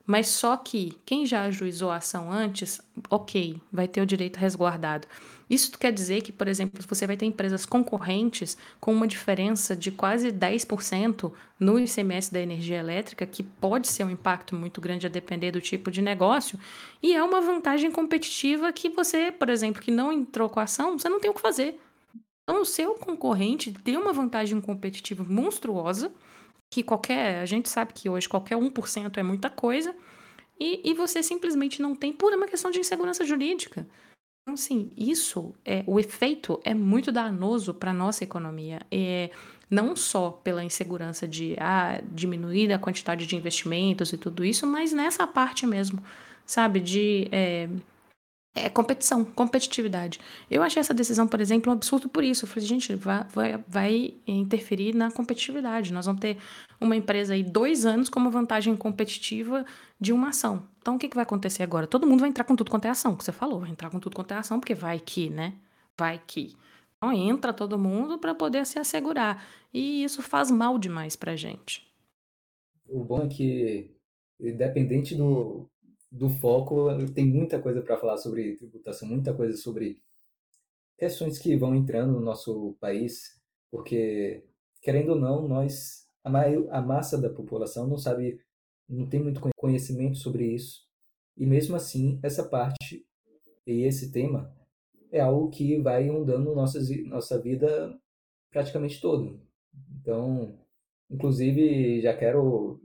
[0.04, 5.08] Mas só que quem já ajuizou a ação antes, ok, vai ter o direito resguardado.
[5.50, 9.92] Isso quer dizer que, por exemplo, você vai ter empresas concorrentes com uma diferença de
[9.92, 15.10] quase 10% no ICMS da energia elétrica, que pode ser um impacto muito grande a
[15.10, 16.60] depender do tipo de negócio,
[17.02, 20.98] e é uma vantagem competitiva que você, por exemplo, que não entrou com a ação,
[20.98, 21.80] você não tem o que fazer.
[22.44, 26.12] Então, o seu concorrente tem uma vantagem competitiva monstruosa,
[26.72, 29.96] que qualquer, a gente sabe que hoje qualquer 1% é muita coisa,
[30.60, 33.88] e, e você simplesmente não tem por uma questão de insegurança jurídica.
[34.44, 38.82] Então, assim, isso é o efeito é muito danoso para a nossa economia.
[38.92, 39.32] É,
[39.70, 44.92] não só pela insegurança de ah, diminuir a quantidade de investimentos e tudo isso, mas
[44.92, 46.04] nessa parte mesmo,
[46.46, 47.70] sabe, de é,
[48.56, 50.20] é competição, competitividade.
[50.50, 52.46] Eu achei essa decisão, por exemplo, um absurdo por isso.
[52.46, 55.92] Eu falei, gente, vai, vai, vai interferir na competitividade.
[55.92, 56.38] Nós vamos ter
[56.80, 59.66] uma empresa aí dois anos como vantagem competitiva
[60.00, 60.68] de uma ação.
[60.80, 61.88] Então, o que, que vai acontecer agora?
[61.88, 64.00] Todo mundo vai entrar com tudo quanto é ação, que você falou, vai entrar com
[64.00, 65.54] tudo quanto é ação, porque vai que, né?
[65.98, 66.56] Vai que.
[66.98, 69.44] Então, entra todo mundo para poder se assegurar.
[69.74, 71.88] E isso faz mal demais para gente.
[72.88, 73.90] O bom é que,
[74.40, 75.68] independente do,
[76.14, 80.00] do foco, tem muita coisa para falar sobre tributação, muita coisa sobre
[80.96, 84.44] questões que vão entrando no nosso país, porque,
[84.80, 88.40] querendo ou não, nós, a, maior, a massa da população não sabe,
[88.88, 90.88] não tem muito conhecimento sobre isso.
[91.36, 93.04] E mesmo assim, essa parte
[93.66, 94.56] e esse tema
[95.12, 98.00] é algo que vai inundando nossas, nossa vida
[98.52, 99.36] praticamente toda.
[100.00, 100.60] Então,
[101.10, 102.80] inclusive, já quero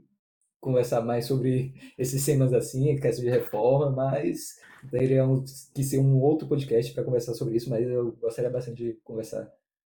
[0.59, 6.47] conversar mais sobre esses temas assim, questão de reforma, mas teríamos que ser um outro
[6.47, 9.51] podcast para conversar sobre isso, mas eu gostaria bastante de conversar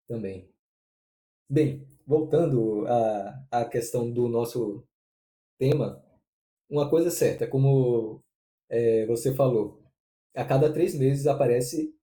[0.08, 0.50] também.
[1.50, 4.84] Bem, voltando à, à questão do nosso
[5.58, 6.04] tema,
[6.70, 8.22] uma coisa certa, como
[8.70, 9.82] é, você falou,
[10.36, 11.94] a cada três meses aparece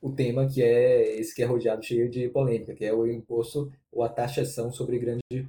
[0.00, 3.70] o tema que é esse que é rodeado cheio de polêmica, que é o imposto
[3.92, 5.48] ou a taxação sobre grande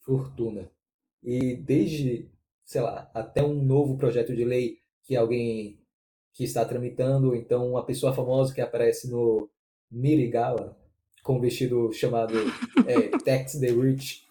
[0.00, 0.70] fortuna.
[1.22, 2.28] E desde,
[2.64, 5.78] sei lá, até um novo projeto de lei que alguém
[6.32, 9.48] que está tramitando, então uma pessoa famosa que aparece no
[9.90, 10.76] Mirigala
[11.22, 12.34] com um vestido chamado
[12.86, 14.26] é, Tax the Rich.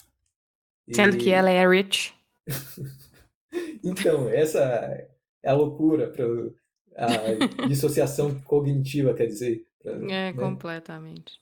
[0.91, 1.19] Sendo e...
[1.19, 2.13] que ela é rich.
[3.83, 4.59] então, essa
[5.41, 6.25] é a loucura para
[6.95, 9.65] a dissociação cognitiva, quer dizer.
[9.81, 10.33] Pra, é, né?
[10.33, 11.39] completamente.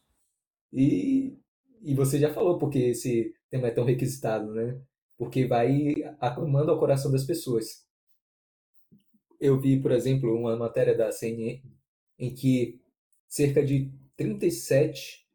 [0.72, 1.38] E,
[1.82, 4.80] e você já falou porque esse tema é tão requisitado, né?
[5.20, 7.86] Porque vai acalmando o coração das pessoas.
[9.38, 11.62] Eu vi, por exemplo, uma matéria da CNN
[12.18, 12.82] em que
[13.28, 15.28] cerca de 37,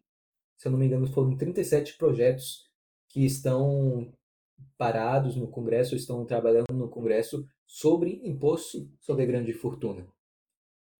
[0.57, 2.67] se eu não me engano, foram 37 projetos
[3.11, 4.11] que estão
[4.79, 10.07] parados no Congresso, estão trabalhando no Congresso sobre imposto sobre grande fortuna.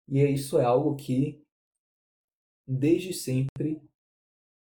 [0.07, 1.43] E isso é algo que,
[2.67, 3.81] desde sempre,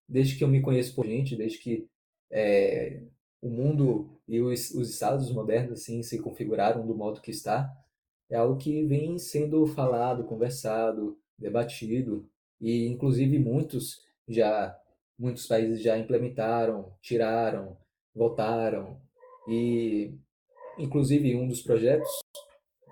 [0.09, 1.89] desde que eu me conheço por gente, desde que
[2.31, 3.03] é,
[3.43, 7.71] o mundo e os, os estados modernos assim se configuraram do modo que está,
[8.31, 12.27] é algo que vem sendo falado, conversado, debatido
[12.61, 14.79] e inclusive muitos já
[15.19, 17.77] muitos países já implementaram, tiraram,
[18.15, 19.01] voltaram
[19.49, 20.15] e
[20.79, 22.09] inclusive um dos projetos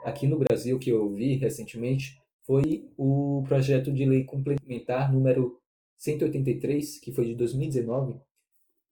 [0.05, 5.61] aqui no Brasil que eu vi recentemente foi o projeto de lei complementar número
[5.99, 8.19] 183, que foi de 2019,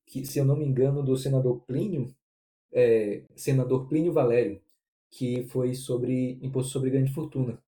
[0.08, 2.14] que, se eu não me engano, do senador Plínio,
[2.72, 4.60] é, senador Plínio Valério,
[5.10, 7.58] que foi sobre imposto sobre grande fortuna.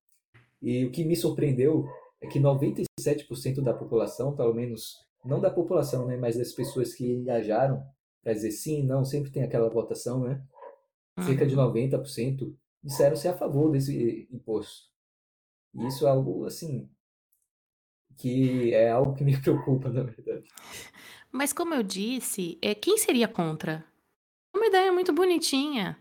[0.61, 1.87] E o que me surpreendeu
[2.19, 7.11] é que 97% da população, pelo menos, não da população, né, mas das pessoas que
[7.11, 7.83] engajaram
[8.23, 10.43] para dizer sim, não, sempre tem aquela votação, né?
[11.25, 12.55] Cerca de 90% uhum.
[12.83, 14.89] disseram ser a favor desse imposto.
[15.73, 16.89] E isso é algo, assim,
[18.17, 20.47] que é algo que me preocupa, na verdade.
[21.31, 23.85] Mas como eu disse, é, quem seria contra?
[24.53, 25.97] É uma ideia muito bonitinha.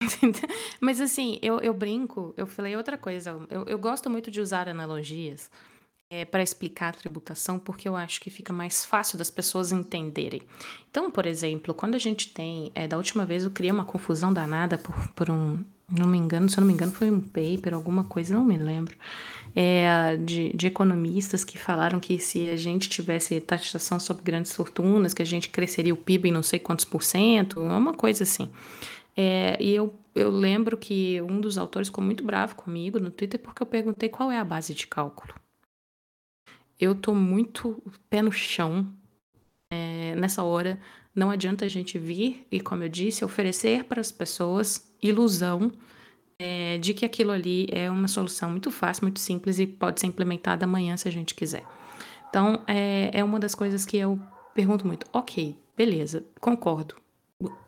[0.80, 3.38] Mas assim, eu, eu brinco, eu falei outra coisa.
[3.50, 5.50] Eu, eu gosto muito de usar analogias
[6.10, 10.42] é, para explicar a tributação, porque eu acho que fica mais fácil das pessoas entenderem.
[10.90, 12.72] Então, por exemplo, quando a gente tem.
[12.74, 15.62] É, da última vez eu criei uma confusão danada por, por um.
[15.90, 18.56] Não me engano, se eu não me engano, foi um paper, alguma coisa, não me
[18.56, 18.96] lembro
[19.54, 25.12] é, de, de, economistas que falaram que se a gente tivesse taxação sobre grandes fortunas,
[25.12, 28.22] que a gente cresceria o PIB em não sei quantos por cento, é uma coisa
[28.22, 28.48] assim.
[29.16, 33.40] É, e eu, eu lembro que um dos autores ficou muito bravo comigo no Twitter
[33.40, 35.34] porque eu perguntei qual é a base de cálculo.
[36.78, 38.90] Eu tô muito pé no chão
[39.70, 40.80] é, nessa hora.
[41.14, 45.72] Não adianta a gente vir e, como eu disse, oferecer para as pessoas ilusão
[46.40, 50.06] é, de que aquilo ali é uma solução muito fácil, muito simples e pode ser
[50.06, 51.62] implementada amanhã se a gente quiser.
[52.30, 54.18] Então, é, é uma das coisas que eu
[54.54, 55.06] pergunto muito.
[55.12, 56.94] Ok, beleza, concordo.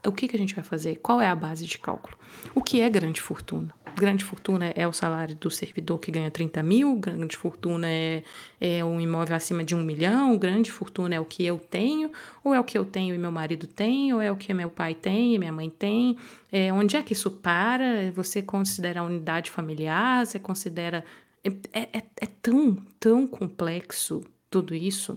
[0.07, 0.97] O que, que a gente vai fazer?
[0.97, 2.17] Qual é a base de cálculo?
[2.55, 3.75] O que é grande fortuna?
[4.03, 8.25] Grande fortuna é o salário do servidor que ganha 30 mil, grande fortuna é,
[8.61, 12.11] é um imóvel acima de um milhão, grande fortuna é o que eu tenho,
[12.43, 14.69] ou é o que eu tenho e meu marido tem, ou é o que meu
[14.69, 16.17] pai tem e minha mãe tem.
[16.51, 18.11] É, onde é que isso para?
[18.11, 20.27] Você considera a unidade familiar?
[20.27, 21.05] Você considera
[21.45, 25.17] é, é, é tão, tão complexo tudo isso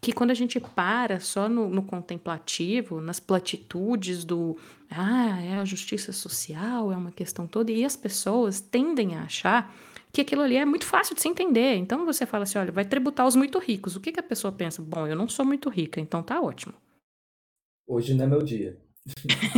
[0.00, 4.56] que quando a gente para só no, no, contemplativo, nas platitudes do
[4.90, 9.74] ah, é a justiça social, é uma questão toda, e as pessoas tendem a achar
[10.12, 11.74] que aquilo ali é muito fácil de se entender.
[11.76, 13.96] Então você fala assim: olha, vai tributar os muito ricos.
[13.96, 14.80] O que, que a pessoa pensa?
[14.80, 16.74] Bom, eu não sou muito rica, então tá ótimo.
[17.86, 18.78] Hoje não é meu dia.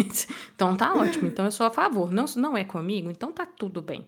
[0.55, 2.13] então tá ótimo, então eu sou a favor.
[2.13, 4.07] Não, não é comigo, então tá tudo bem.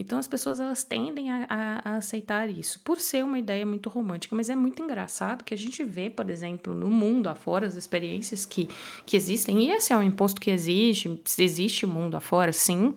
[0.00, 3.90] Então as pessoas elas tendem a, a, a, aceitar isso, por ser uma ideia muito
[3.90, 7.74] romântica, mas é muito engraçado que a gente vê, por exemplo, no mundo afora, as
[7.74, 8.66] experiências que,
[9.04, 12.94] que existem, e esse é um imposto que existe, existe mundo afora, sim,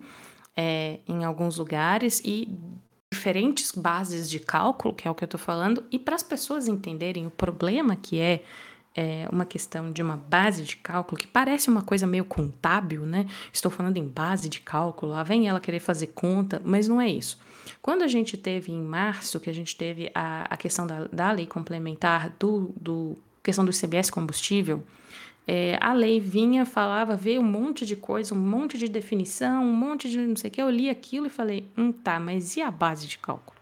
[0.56, 2.48] é, em alguns lugares, e
[3.12, 6.66] diferentes bases de cálculo, que é o que eu estou falando, e para as pessoas
[6.66, 8.42] entenderem o problema que é
[8.94, 13.26] é, uma questão de uma base de cálculo, que parece uma coisa meio contábil, né?
[13.52, 17.08] Estou falando em base de cálculo, lá vem ela querer fazer conta, mas não é
[17.08, 17.38] isso.
[17.82, 21.32] Quando a gente teve em março, que a gente teve a, a questão da, da
[21.32, 24.82] lei complementar do, do questão do CBS combustível,
[25.46, 29.72] é, a lei vinha, falava, veio um monte de coisa, um monte de definição, um
[29.72, 30.62] monte de não sei o que.
[30.62, 33.58] Eu li aquilo e falei, hum, tá, mas e a base de cálculo?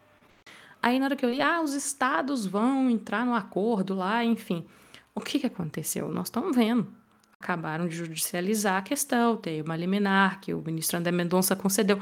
[0.81, 4.65] Aí na hora que eu li, ah, os estados vão entrar no acordo lá, enfim.
[5.15, 6.11] O que, que aconteceu?
[6.11, 6.87] Nós estamos vendo.
[7.39, 12.01] Acabaram de judicializar a questão, tem uma liminar que o ministro André Mendonça concedeu.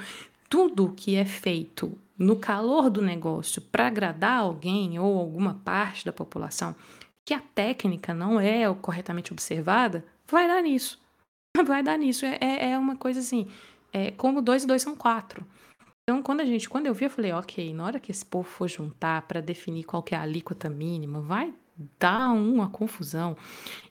[0.48, 6.12] Tudo que é feito no calor do negócio para agradar alguém ou alguma parte da
[6.12, 6.76] população,
[7.24, 11.00] que a técnica não é corretamente observada, vai dar nisso.
[11.66, 12.24] Vai dar nisso.
[12.24, 13.48] É, é, é uma coisa assim,
[13.92, 15.44] é, como dois e dois são quatro.
[16.02, 18.48] Então, quando a gente, quando eu vi, eu falei, ok, na hora que esse povo
[18.48, 21.52] for juntar para definir qual é a alíquota mínima, vai
[21.98, 23.36] dá uma confusão.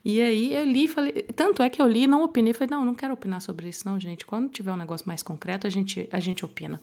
[0.04, 2.94] E aí eu li, falei, tanto é que eu li, não opinei, falei, não, não
[2.94, 4.24] quero opinar sobre isso não, gente.
[4.24, 6.80] Quando tiver um negócio mais concreto, a gente a gente opina.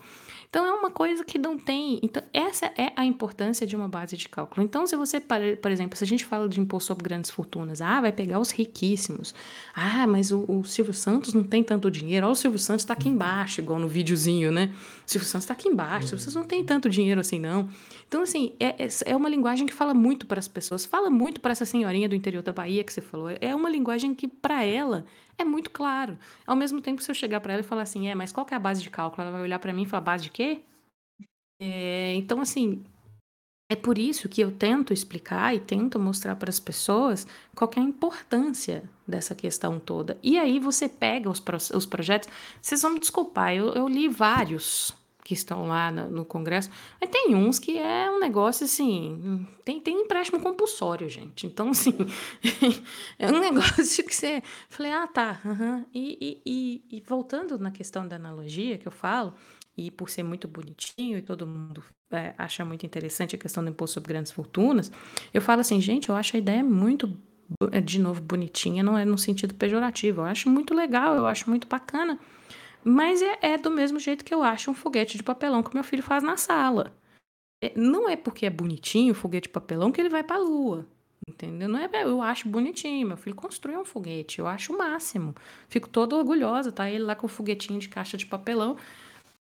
[0.50, 4.16] Então é uma coisa que não tem, então essa é a importância de uma base
[4.16, 4.64] de cálculo.
[4.64, 8.00] Então se você, por exemplo, se a gente fala de imposto sobre grandes fortunas, ah,
[8.00, 9.36] vai pegar os riquíssimos.
[9.76, 12.26] Ah, mas o, o Silvio Santos não tem tanto dinheiro.
[12.26, 14.74] Olha o Silvio Santos está aqui embaixo, igual no videozinho, né?
[15.06, 16.18] O Silvio Santos está aqui embaixo.
[16.18, 17.70] Vocês não tem tanto dinheiro assim não.
[18.08, 21.42] Então, assim, é, é, é uma linguagem que fala muito para as pessoas, fala muito
[21.42, 23.30] para essa senhorinha do interior da Bahia que você falou.
[23.42, 25.06] É uma linguagem que, para ela,
[25.38, 26.18] é muito claro.
[26.46, 28.54] Ao mesmo tempo, se eu chegar para ela e falar assim, é, mas qual que
[28.54, 29.24] é a base de cálculo?
[29.24, 30.62] Ela vai olhar para mim e falar, base de quê?
[31.60, 32.84] É, então, assim,
[33.70, 37.80] é por isso que eu tento explicar e tento mostrar para as pessoas qual é
[37.80, 40.18] a importância dessa questão toda.
[40.24, 42.30] E aí você pega os, os projetos,
[42.62, 44.96] vocês vão me desculpar, eu, eu li vários
[45.28, 46.70] que estão lá no, no, Congresso.
[47.02, 49.46] Mas tem uns que é um negócio assim.
[49.66, 51.46] Tem, tem empréstimo compulsório, gente.
[51.46, 51.94] Então, assim,
[53.20, 54.42] é um negócio que você.
[54.70, 55.42] Falei, ah, tá.
[55.44, 55.86] Uhum.
[55.94, 59.34] E, e, e, voltando na questão da analogia que eu falo,
[59.76, 63.70] e por ser muito bonitinho e todo mundo é, acha muito interessante a questão do
[63.70, 64.90] imposto sobre grandes fortunas,
[65.34, 67.14] eu falo assim, gente, eu acho a ideia muito
[67.84, 70.22] de novo, bonitinha, não é no sentido pejorativo.
[70.22, 72.18] Eu acho muito legal, eu acho muito bacana.
[72.84, 75.84] Mas é, é do mesmo jeito que eu acho um foguete de papelão que meu
[75.84, 76.96] filho faz na sala.
[77.62, 80.40] É, não é porque é bonitinho o foguete de papelão que ele vai para a
[80.40, 80.88] lua.
[81.28, 81.68] Entendeu?
[81.68, 85.36] Não é, eu acho bonitinho, meu filho construiu um foguete, eu acho o máximo.
[85.68, 86.90] Fico toda orgulhosa, tá?
[86.90, 88.78] Ele lá com o foguetinho de caixa de papelão.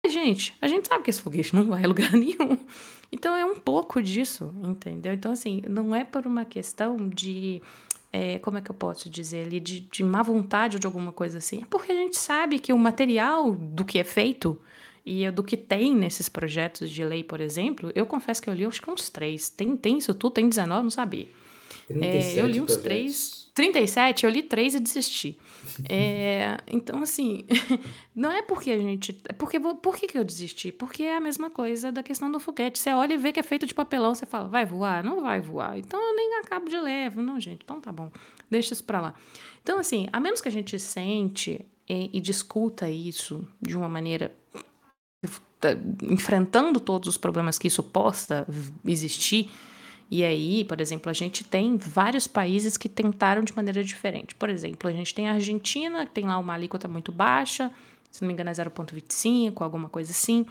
[0.08, 2.58] Gente, a gente sabe que esse foguete não vai a lugar nenhum.
[3.12, 5.14] Então é um pouco disso, entendeu?
[5.14, 7.62] Então, assim, não é por uma questão de
[8.14, 11.12] é, como é que eu posso dizer ali, de, de má vontade ou de alguma
[11.12, 11.62] coisa assim.
[11.62, 14.60] É porque a gente sabe que o material do que é feito
[15.06, 18.66] e do que tem nesses projetos de lei, por exemplo, eu confesso que eu li
[18.66, 19.50] acho que uns três.
[19.50, 21.28] Tem, tem isso tudo, tem 19, não sabia.
[22.02, 22.84] É, eu li uns projetos.
[22.84, 23.42] três.
[23.54, 25.38] 37, eu li três e desisti.
[25.90, 27.46] É, então, assim,
[28.16, 29.20] não é porque a gente.
[29.28, 30.72] É porque, por que, que eu desisti?
[30.72, 32.80] Porque é a mesma coisa da questão do foguete.
[32.80, 35.04] Você olha e vê que é feito de papelão, você fala, vai voar?
[35.04, 35.78] Não vai voar.
[35.78, 37.22] Então eu nem acabo de levo.
[37.22, 38.10] Não, gente, então tá bom.
[38.50, 39.14] Deixa isso pra lá.
[39.62, 44.34] Então, assim, a menos que a gente sente e, e discuta isso de uma maneira
[46.04, 48.48] enfrentando todos os problemas que isso possa
[48.84, 49.52] existir
[50.12, 54.36] e aí, por exemplo, a gente tem vários países que tentaram de maneira diferente.
[54.36, 57.72] Por exemplo, a gente tem a Argentina, que tem lá uma alíquota muito baixa,
[58.12, 60.46] se não me engano é 0,25, alguma coisa assim.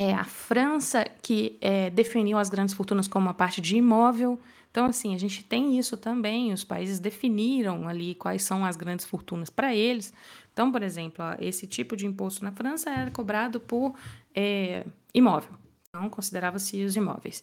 [0.00, 4.40] É a França, que é, definiu as grandes fortunas como uma parte de imóvel.
[4.72, 6.52] Então, assim, a gente tem isso também.
[6.52, 10.12] Os países definiram ali quais são as grandes fortunas para eles.
[10.52, 13.94] Então, por exemplo, esse tipo de imposto na França era cobrado por
[14.34, 14.84] é,
[15.14, 15.67] imóvel
[16.00, 17.42] não considerava-se os imóveis.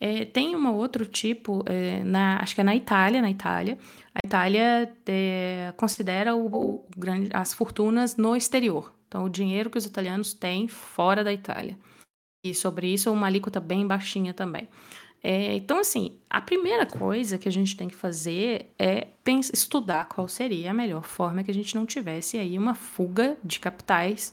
[0.00, 3.78] É, tem um outro tipo, é, na, acho que é na Itália, na Itália,
[4.14, 8.92] a Itália é, considera o, o grande, as fortunas no exterior.
[9.08, 11.78] Então, o dinheiro que os italianos têm fora da Itália.
[12.44, 14.68] E sobre isso, uma alíquota bem baixinha também.
[15.22, 20.04] É, então, assim, a primeira coisa que a gente tem que fazer é pensar, estudar
[20.06, 24.32] qual seria a melhor forma que a gente não tivesse aí uma fuga de capitais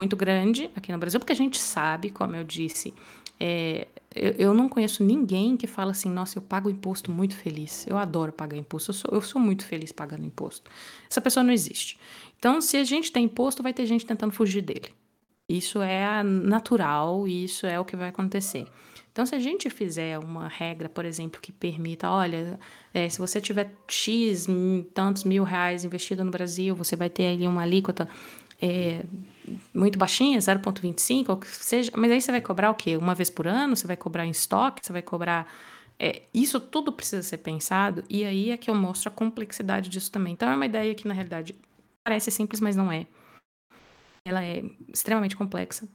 [0.00, 2.94] muito grande aqui no Brasil, porque a gente sabe, como eu disse,
[3.38, 7.86] é, eu, eu, não conheço ninguém que fala assim, nossa, eu pago imposto muito feliz.
[7.86, 10.70] Eu adoro pagar imposto, eu sou, eu sou muito feliz pagando imposto.
[11.08, 11.98] Essa pessoa não existe.
[12.38, 14.88] Então, se a gente tem imposto, vai ter gente tentando fugir dele.
[15.46, 18.66] Isso é natural e isso é o que vai acontecer.
[19.12, 22.58] Então, se a gente fizer uma regra, por exemplo, que permita, olha,
[22.94, 24.46] é, se você tiver X,
[24.94, 28.08] tantos mil reais investido no Brasil, você vai ter ali uma alíquota
[28.62, 29.02] é,
[29.74, 32.96] muito baixinha, 0,25, ou que seja, mas aí você vai cobrar o quê?
[32.96, 33.76] Uma vez por ano?
[33.76, 34.84] Você vai cobrar em estoque?
[34.84, 35.52] Você vai cobrar.
[35.98, 40.10] É, isso tudo precisa ser pensado, e aí é que eu mostro a complexidade disso
[40.10, 40.32] também.
[40.32, 41.54] Então, é uma ideia que, na realidade,
[42.02, 43.06] parece simples, mas não é.
[44.24, 45.86] Ela é extremamente complexa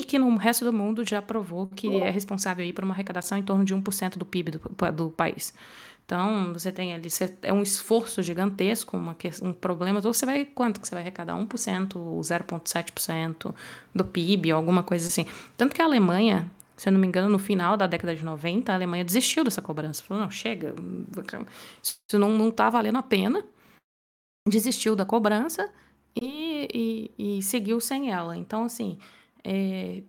[0.00, 3.36] e que no resto do mundo já provou que é responsável aí por uma arrecadação
[3.36, 5.52] em torno de 1% do PIB do, do país.
[6.08, 10.46] Então, você tem ali, você, é um esforço gigantesco, uma, um problema, então você vai,
[10.46, 11.34] quanto que você vai arrecadar?
[11.34, 13.54] 1%, 0,7%
[13.94, 15.26] do PIB, alguma coisa assim.
[15.54, 18.72] Tanto que a Alemanha, se eu não me engano, no final da década de 90,
[18.72, 20.02] a Alemanha desistiu dessa cobrança.
[20.02, 20.74] Falou, não, chega,
[21.82, 23.44] isso não, não tá valendo a pena.
[24.48, 25.70] Desistiu da cobrança
[26.16, 28.34] e, e, e seguiu sem ela.
[28.34, 28.98] Então, assim,
[29.44, 30.02] é,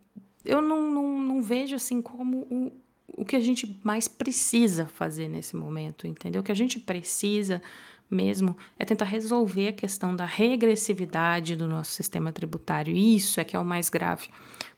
[0.45, 2.71] eu não, não, não vejo assim como o,
[3.17, 6.41] o que a gente mais precisa fazer nesse momento, entendeu?
[6.41, 7.61] O que a gente precisa
[8.09, 12.95] mesmo é tentar resolver a questão da regressividade do nosso sistema tributário.
[12.95, 14.29] Isso é que é o mais grave,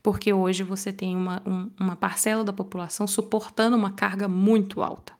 [0.03, 5.13] porque hoje você tem uma, um, uma parcela da população suportando uma carga muito alta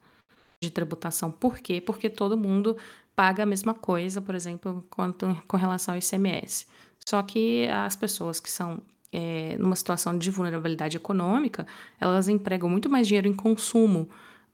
[0.62, 1.32] de tributação.
[1.32, 1.80] Por quê?
[1.80, 2.78] Porque todo mundo
[3.16, 6.68] paga a mesma coisa, por exemplo, quanto, com relação ao ICMS.
[7.06, 8.82] Só que as pessoas que são
[9.12, 11.68] é, numa situação de vulnerabilidade econômica,
[12.00, 14.10] elas empregam muito mais dinheiro em consumo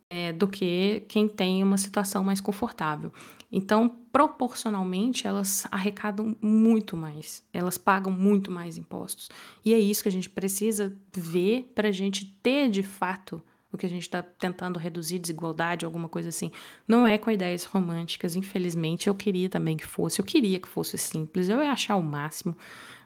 [0.09, 3.11] é, do que quem tem uma situação mais confortável.
[3.51, 9.29] Então, proporcionalmente, elas arrecadam muito mais, elas pagam muito mais impostos.
[9.63, 13.41] E é isso que a gente precisa ver para a gente ter de fato
[13.71, 16.51] o que a gente está tentando reduzir desigualdade, alguma coisa assim.
[16.87, 19.07] Não é com ideias românticas, infelizmente.
[19.07, 22.55] Eu queria também que fosse, eu queria que fosse simples, eu ia achar o máximo.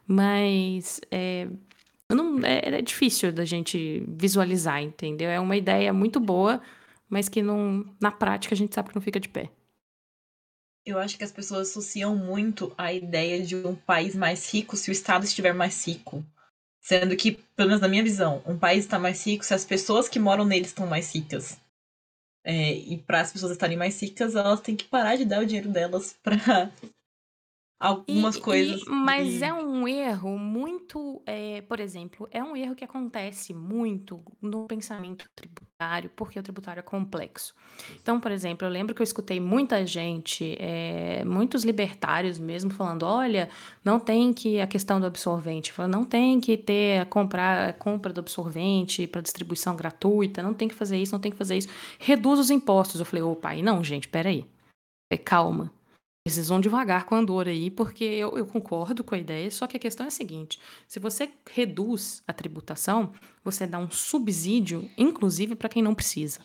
[0.08, 1.48] Mas é,
[2.10, 5.30] não, é, é difícil da gente visualizar, entendeu?
[5.30, 6.62] É uma ideia muito boa,
[7.10, 9.50] mas que não, na prática a gente sabe que não fica de pé.
[10.86, 14.90] Eu acho que as pessoas associam muito a ideia de um país mais rico se
[14.90, 16.26] o Estado estiver mais rico.
[16.82, 20.10] Sendo que, pelo menos na minha visão, um país está mais rico se as pessoas
[20.10, 21.60] que moram nele estão mais ricas.
[22.44, 25.46] É, e para as pessoas estarem mais ricas, elas têm que parar de dar o
[25.46, 26.72] dinheiro delas para
[27.82, 28.82] algumas e, coisas.
[28.84, 29.44] E, mas de...
[29.44, 35.28] é um erro muito, é, por exemplo, é um erro que acontece muito no pensamento
[35.36, 37.56] tributário, porque o tributário é complexo.
[38.00, 43.04] Então, por exemplo, eu lembro que eu escutei muita gente, é, muitos libertários mesmo, falando:
[43.04, 43.50] olha,
[43.84, 48.20] não tem que a questão do absorvente, não tem que ter comprar a compra do
[48.20, 51.70] absorvente para distribuição gratuita, não tem que fazer isso, não tem que fazer isso.
[51.98, 53.00] Reduz os impostos.
[53.00, 54.46] Eu falei, opa, aí não, gente, peraí.
[55.26, 55.72] Calma
[56.28, 59.66] vocês vão devagar com a dor aí, porque eu, eu, concordo com a ideia, só
[59.66, 63.12] que a questão é a seguinte: se você reduz a tributação,
[63.44, 66.40] você dá um subsídio, inclusive para quem não precisa.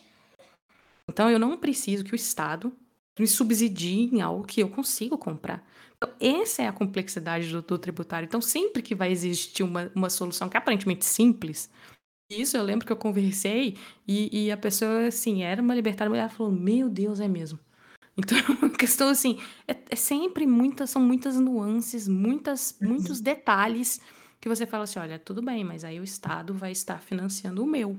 [1.07, 2.73] Então, eu não preciso que o Estado
[3.19, 5.63] me subsidie em algo que eu consigo comprar.
[5.95, 8.25] Então, essa é a complexidade do, do tributário.
[8.25, 11.69] Então, sempre que vai existir uma, uma solução que é aparentemente simples,
[12.29, 16.29] isso eu lembro que eu conversei e, e a pessoa, assim, era uma libertária, ela
[16.29, 17.59] falou: Meu Deus, é mesmo.
[18.17, 24.01] Então, a questão assim, é, é, sempre muitas, são muitas nuances, muitas, muitos detalhes
[24.41, 27.67] que você fala assim, olha, tudo bem, mas aí o Estado vai estar financiando o
[27.67, 27.97] meu.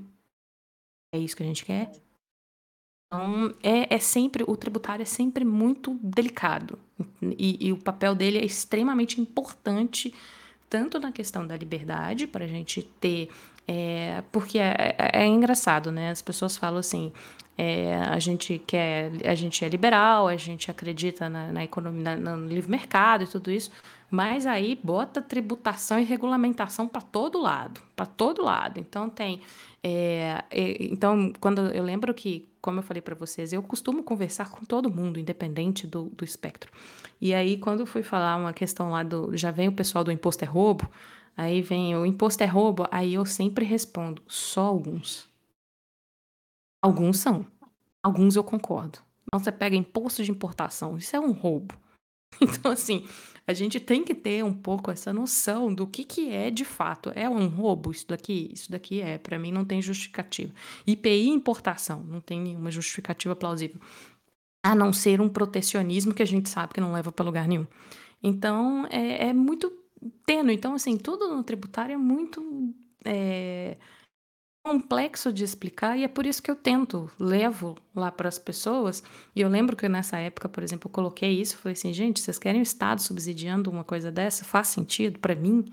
[1.13, 1.91] É isso que a gente quer?
[3.07, 6.77] Então, é, é sempre, o tributário é sempre muito delicado.
[7.21, 10.13] E, e o papel dele é extremamente importante,
[10.69, 13.29] tanto na questão da liberdade, para a gente ter.
[13.67, 16.11] É, porque é, é, é engraçado, né?
[16.11, 17.11] As pessoas falam assim,
[17.61, 22.37] é, a gente quer, a gente é liberal, a gente acredita na, na economia, na,
[22.37, 23.69] no livre mercado e tudo isso,
[24.09, 28.79] mas aí bota tributação e regulamentação para todo lado, para todo lado.
[28.79, 29.41] Então tem,
[29.83, 34.49] é, é, então quando eu lembro que, como eu falei para vocês, eu costumo conversar
[34.49, 36.71] com todo mundo, independente do, do espectro.
[37.19, 40.13] E aí quando eu fui falar uma questão lá do, já vem o pessoal do
[40.13, 40.89] imposto é roubo,
[41.35, 45.28] aí vem o imposto é roubo, aí eu sempre respondo, só alguns.
[46.81, 47.45] Alguns são.
[48.01, 48.99] Alguns eu concordo.
[49.31, 51.75] Não, você pega imposto de importação, isso é um roubo.
[52.41, 53.05] Então, assim,
[53.45, 57.11] a gente tem que ter um pouco essa noção do que, que é de fato.
[57.15, 58.49] É um roubo isso daqui?
[58.53, 59.17] Isso daqui é.
[59.17, 60.53] Para mim, não tem justificativa.
[60.85, 63.81] IPI importação, não tem nenhuma justificativa plausível.
[64.63, 67.65] A não ser um protecionismo que a gente sabe que não leva para lugar nenhum.
[68.21, 69.73] Então, é, é muito
[70.25, 70.53] tênue.
[70.53, 72.73] Então, assim, tudo no tributário é muito.
[73.03, 73.77] É,
[74.69, 79.01] complexo de explicar e é por isso que eu tento, levo lá para as pessoas.
[79.35, 82.37] E eu lembro que nessa época, por exemplo, eu coloquei isso, falei assim, gente, vocês
[82.37, 84.45] querem o Estado subsidiando uma coisa dessa?
[84.45, 85.65] Faz sentido para mim?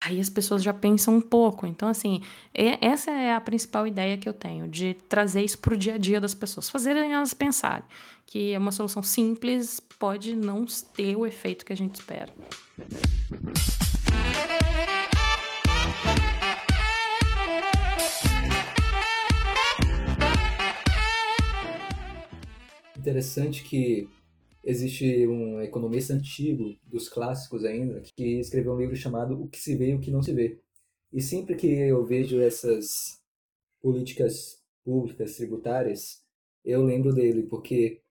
[0.00, 1.66] Aí as pessoas já pensam um pouco.
[1.66, 2.22] Então, assim,
[2.54, 5.96] é, essa é a principal ideia que eu tenho, de trazer isso para o dia
[5.96, 7.84] a dia das pessoas, fazerem elas pensarem
[8.26, 12.30] que é uma solução simples pode não ter o efeito que a gente espera.
[23.08, 24.06] Interessante que
[24.62, 29.74] existe um economista antigo, dos clássicos ainda, que escreveu um livro chamado O que se
[29.74, 30.60] vê e o que não se vê.
[31.10, 33.18] E sempre que eu vejo essas
[33.80, 36.22] políticas públicas tributárias,
[36.62, 38.02] eu lembro dele, porque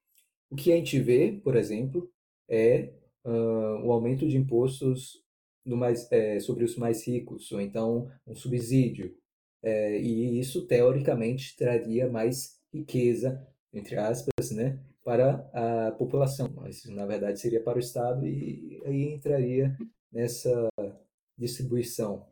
[0.50, 2.12] o que a gente vê, por exemplo,
[2.50, 2.92] é
[3.24, 5.24] uh, o aumento de impostos
[5.64, 9.16] mais, é, sobre os mais ricos, ou então um subsídio.
[9.62, 13.48] É, e isso, teoricamente, traria mais riqueza
[13.78, 19.14] entre aspas, né, para a população, mas na verdade seria para o Estado e aí
[19.14, 19.76] entraria
[20.12, 20.68] nessa
[21.38, 22.26] distribuição.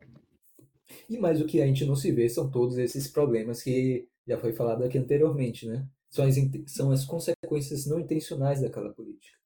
[1.08, 4.38] E mais o que a gente não se vê são todos esses problemas que já
[4.38, 5.86] foi falado aqui anteriormente, né?
[6.10, 6.34] São as,
[6.66, 9.36] são as consequências não intencionais daquela política.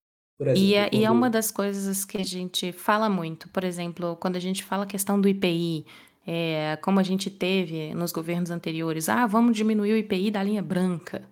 [0.40, 1.00] Exemplo, e, é, quando...
[1.00, 4.64] e é uma das coisas que a gente fala muito, por exemplo, quando a gente
[4.64, 5.84] fala a questão do IPI,
[6.26, 10.62] é, como a gente teve nos governos anteriores, ah, vamos diminuir o IPI da linha
[10.62, 11.28] branca.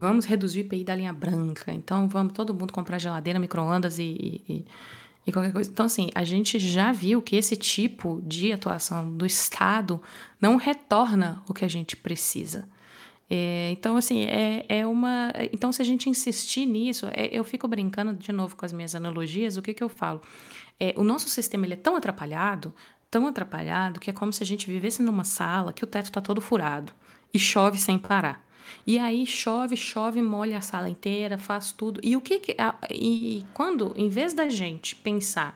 [0.00, 1.70] Vamos reduzir o IPI da linha branca.
[1.72, 4.64] Então, vamos todo mundo comprar geladeira, micro-ondas e, e,
[5.26, 5.70] e, qualquer coisa.
[5.70, 10.00] Então, assim, a gente já viu que esse tipo de atuação do Estado
[10.40, 12.66] não retorna o que a gente precisa.
[13.28, 15.32] É, então, assim, é, é uma.
[15.52, 18.94] Então, se a gente insistir nisso, é, eu fico brincando de novo com as minhas
[18.94, 20.22] analogias, o que, que eu falo?
[20.80, 22.74] É, o nosso sistema ele é tão atrapalhado,
[23.10, 26.22] tão atrapalhado, que é como se a gente vivesse numa sala que o teto está
[26.22, 26.92] todo furado
[27.34, 28.42] e chove sem parar.
[28.86, 32.00] E aí chove, chove, molha a sala inteira, faz tudo.
[32.02, 32.56] E o que, que
[32.90, 35.54] e quando, em vez da gente pensar,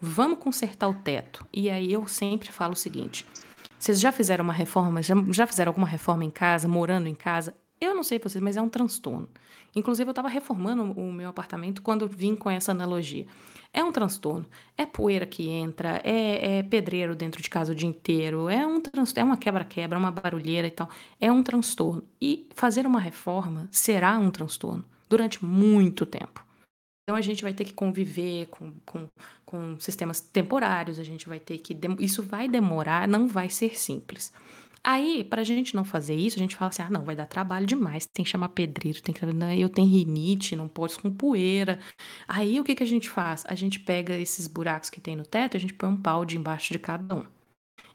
[0.00, 1.46] vamos consertar o teto.
[1.52, 3.26] E aí eu sempre falo o seguinte:
[3.78, 7.54] vocês já fizeram uma reforma, já, já fizeram alguma reforma em casa, morando em casa?
[7.80, 9.28] Eu não sei vocês, mas é um transtorno.
[9.74, 13.26] Inclusive, eu estava reformando o meu apartamento quando vim com essa analogia.
[13.76, 14.46] É um transtorno.
[14.74, 18.82] É poeira que entra, é, é pedreiro dentro de casa o dia inteiro, é um
[19.14, 20.88] é uma quebra-quebra, uma barulheira e tal.
[21.20, 22.02] É um transtorno.
[22.18, 26.42] E fazer uma reforma será um transtorno durante muito tempo.
[27.02, 29.08] Então a gente vai ter que conviver com, com,
[29.44, 31.76] com sistemas temporários, a gente vai ter que.
[32.00, 34.32] Isso vai demorar, não vai ser simples.
[34.88, 37.26] Aí, para a gente não fazer isso, a gente fala assim: ah, não, vai dar
[37.26, 39.20] trabalho demais, tem que chamar pedreiro, tem que.
[39.60, 41.80] Eu tenho rinite, não posso com poeira.
[42.28, 43.44] Aí, o que, que a gente faz?
[43.48, 46.72] A gente pega esses buracos que tem no teto, a gente põe um balde embaixo
[46.72, 47.26] de cada um.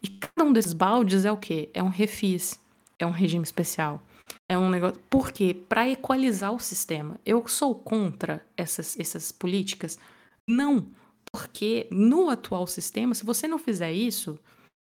[0.04, 1.70] E cada um desses baldes é o quê?
[1.74, 2.60] É um refis,
[3.00, 4.04] é um regime especial.
[4.50, 5.00] É um negócio.
[5.10, 5.54] Por quê?
[5.54, 7.18] Para equalizar o sistema.
[7.26, 9.98] Eu sou contra essas, essas políticas?
[10.46, 10.88] Não.
[11.32, 14.38] Porque no atual sistema, se você não fizer isso,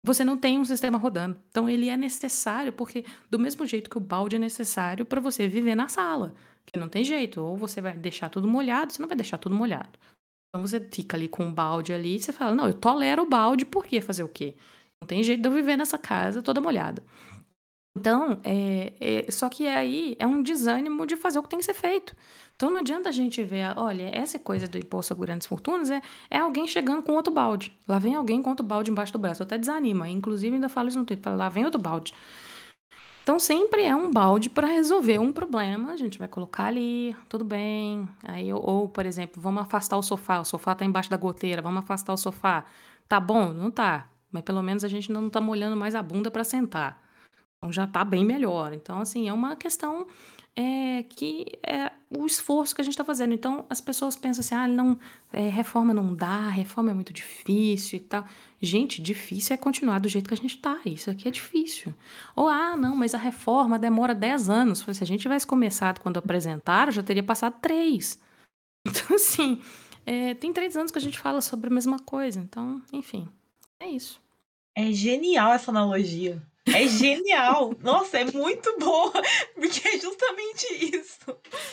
[0.04, 1.40] você não tem um sistema rodando.
[1.50, 5.48] Então ele é necessário, porque do mesmo jeito que o balde é necessário para você
[5.48, 6.34] viver na sala,
[6.66, 9.56] que não tem jeito, ou você vai deixar tudo molhado, você não vai deixar tudo
[9.56, 10.00] molhado.
[10.50, 13.30] Então você fica ali com o balde ali e você fala: "Não, eu tolero o
[13.30, 14.56] balde, por que fazer o quê?
[15.02, 17.04] Não tem jeito de eu viver nessa casa toda molhada".
[17.98, 18.94] Então, é,
[19.28, 22.16] é, só que aí é um desânimo de fazer o que tem que ser feito.
[22.60, 26.02] Então não adianta a gente ver, olha, essa coisa do imposto a grandes fortunas é,
[26.30, 27.72] é alguém chegando com outro balde.
[27.88, 29.42] Lá vem alguém com outro balde embaixo do braço.
[29.42, 30.10] Até desanima.
[30.10, 31.34] Inclusive, ainda falo isso no Twitter.
[31.38, 32.14] Lá vem outro balde.
[33.24, 35.94] Então sempre é um balde para resolver um problema.
[35.94, 38.06] A gente vai colocar ali, tudo bem.
[38.26, 40.42] Aí, ou, por exemplo, vamos afastar o sofá.
[40.42, 41.62] O sofá está embaixo da goteira.
[41.62, 42.66] Vamos afastar o sofá.
[43.08, 43.54] Tá bom?
[43.54, 44.10] Não tá.
[44.30, 47.02] Mas pelo menos a gente não está molhando mais a bunda para sentar.
[47.58, 48.74] Então já está bem melhor.
[48.74, 50.08] Então, assim, é uma questão
[50.56, 53.34] é, que é o esforço que a gente está fazendo.
[53.34, 55.00] Então, as pessoas pensam assim, ah, não,
[55.32, 58.26] é, reforma não dá, reforma é muito difícil e tal.
[58.62, 60.80] Gente, difícil é continuar do jeito que a gente está.
[60.86, 61.94] Isso aqui é difícil.
[62.36, 64.80] Ou, ah, não, mas a reforma demora 10 anos.
[64.80, 68.20] Se a gente tivesse começado quando apresentaram, já teria passado três.
[68.88, 69.62] Então, assim,
[70.06, 72.40] é, tem três anos que a gente fala sobre a mesma coisa.
[72.40, 73.28] Então, enfim,
[73.80, 74.20] é isso.
[74.74, 76.42] É genial essa analogia.
[76.74, 77.74] É genial!
[77.82, 79.12] Nossa, é muito boa,
[79.56, 80.66] porque é justamente
[80.96, 81.20] isso.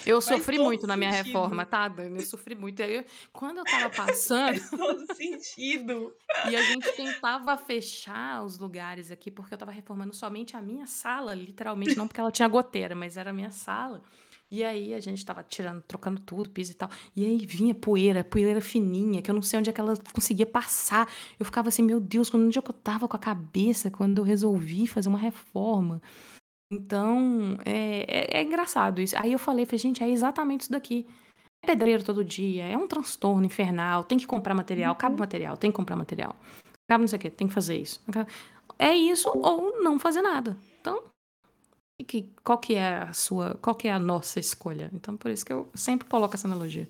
[0.04, 1.26] Eu Faz sofri muito na minha sentido.
[1.26, 2.20] reforma, tá, Dani?
[2.20, 2.80] Eu sofri muito.
[2.82, 6.14] Eu- quando eu tava passando, Faz todo sentido.
[6.50, 10.86] e a gente tentava fechar os lugares aqui, porque eu tava reformando somente a minha
[10.86, 14.02] sala, literalmente, não porque ela tinha goteira, mas era a minha sala.
[14.50, 16.88] E aí a gente tava tirando, trocando tudo, piso e tal.
[17.16, 20.46] E aí vinha poeira, poeira fininha, que eu não sei onde é que ela conseguia
[20.46, 21.08] passar.
[21.38, 24.24] Eu ficava assim, meu Deus, onde é que eu tava com a cabeça quando eu
[24.24, 26.00] resolvi fazer uma reforma?
[26.70, 29.16] Então, é, é, é engraçado isso.
[29.18, 31.06] Aí eu falei, falei, gente, é exatamente isso daqui.
[31.62, 35.70] É pedreiro todo dia, é um transtorno infernal, tem que comprar material, cabe material, tem
[35.70, 36.36] que comprar material.
[36.88, 38.00] Cabe não sei o quê, tem que fazer isso.
[38.78, 40.56] É isso ou não fazer nada.
[42.04, 44.90] Que, qual que é a sua, qual que é a nossa escolha?
[44.92, 46.88] Então, por isso que eu sempre coloco essa analogia.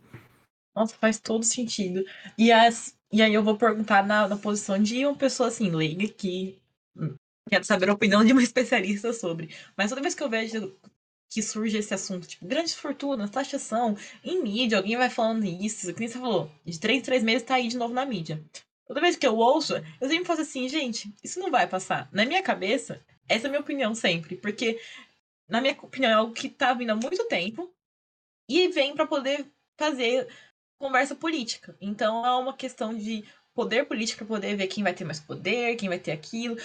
[0.74, 2.04] Nossa, faz todo sentido.
[2.36, 6.08] E, as, e aí eu vou perguntar na, na posição de uma pessoa assim, leiga,
[6.08, 6.58] que
[6.96, 7.14] hum,
[7.48, 9.54] quero saber a opinião de uma especialista sobre.
[9.76, 10.76] Mas toda vez que eu vejo
[11.30, 16.00] que surge esse assunto, tipo, grandes fortunas, taxação, em mídia, alguém vai falando isso, que
[16.00, 18.44] nem você falou, de três em três meses tá aí de novo na mídia.
[18.86, 22.08] Toda vez que eu ouço, eu sempre faço assim, gente, isso não vai passar.
[22.12, 24.80] Na minha cabeça, essa é a minha opinião sempre, porque,
[25.48, 27.72] na minha opinião, é algo que tá vindo há muito tempo
[28.48, 29.46] e vem para poder
[29.78, 30.28] fazer
[30.78, 31.76] conversa política.
[31.80, 33.24] Então é uma questão de
[33.54, 36.56] poder político para poder ver quem vai ter mais poder, quem vai ter aquilo,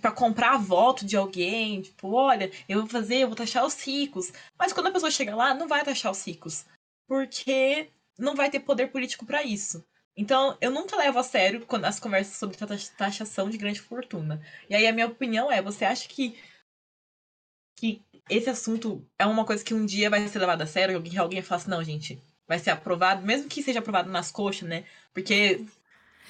[0.00, 4.32] para comprar voto de alguém, tipo, olha, eu vou fazer, eu vou taxar os ricos.
[4.56, 6.64] Mas quando a pessoa chega lá, não vai taxar os ricos,
[7.08, 9.84] porque não vai ter poder político para isso.
[10.18, 12.56] Então, eu nunca levo a sério quando as conversas sobre
[12.96, 14.44] taxação de grande fortuna.
[14.68, 16.36] E aí a minha opinião é, você acha que
[17.76, 21.16] que esse assunto é uma coisa que um dia vai ser levado a sério, alguém,
[21.16, 24.84] alguém fala assim, não, gente, vai ser aprovado, mesmo que seja aprovado nas coxas, né?
[25.14, 25.64] Porque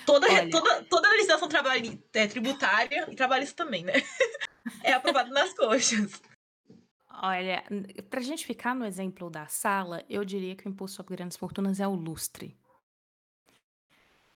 [0.04, 0.50] toda, Olha.
[0.50, 3.94] toda, toda legislação trabalhi, é, tributária e trabalhista também, né?
[4.84, 6.20] é aprovado nas coxas.
[7.10, 7.64] Olha,
[8.10, 11.38] para a gente ficar no exemplo da sala, eu diria que o imposto sobre grandes
[11.38, 12.54] fortunas é o lustre.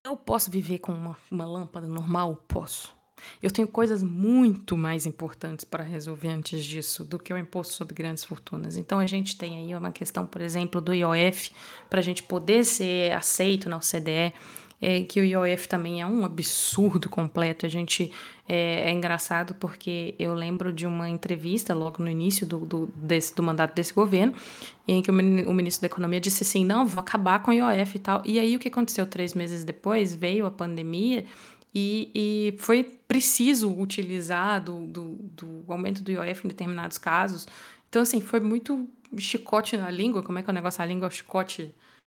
[0.04, 2.34] Eu posso viver com uma, uma lâmpada normal?
[2.48, 2.92] Posso.
[3.40, 7.94] Eu tenho coisas muito mais importantes para resolver antes disso do que o imposto sobre
[7.94, 8.76] grandes fortunas.
[8.76, 11.52] Então a gente tem aí uma questão, por exemplo, do IOF,
[11.88, 14.34] para a gente poder ser aceito na OCDE,
[14.82, 17.64] é, que o IOF também é um absurdo completo.
[17.64, 18.10] A gente
[18.48, 23.32] é, é, engraçado porque eu lembro de uma entrevista logo no início do, do, desse,
[23.32, 24.34] do mandato desse governo,
[24.88, 27.94] em que o, o, ministro da Economia disse assim: não, vou acabar com o IOF
[27.94, 28.22] e tal.
[28.24, 30.16] E aí o que aconteceu três meses depois?
[30.16, 31.24] Veio a pandemia.
[31.74, 37.46] E, e foi preciso utilizar do, do, do aumento do IOF em determinados casos.
[37.88, 40.22] Então, assim, foi muito chicote na língua.
[40.22, 40.82] Como é que é o negócio?
[40.82, 41.74] A língua é o chicote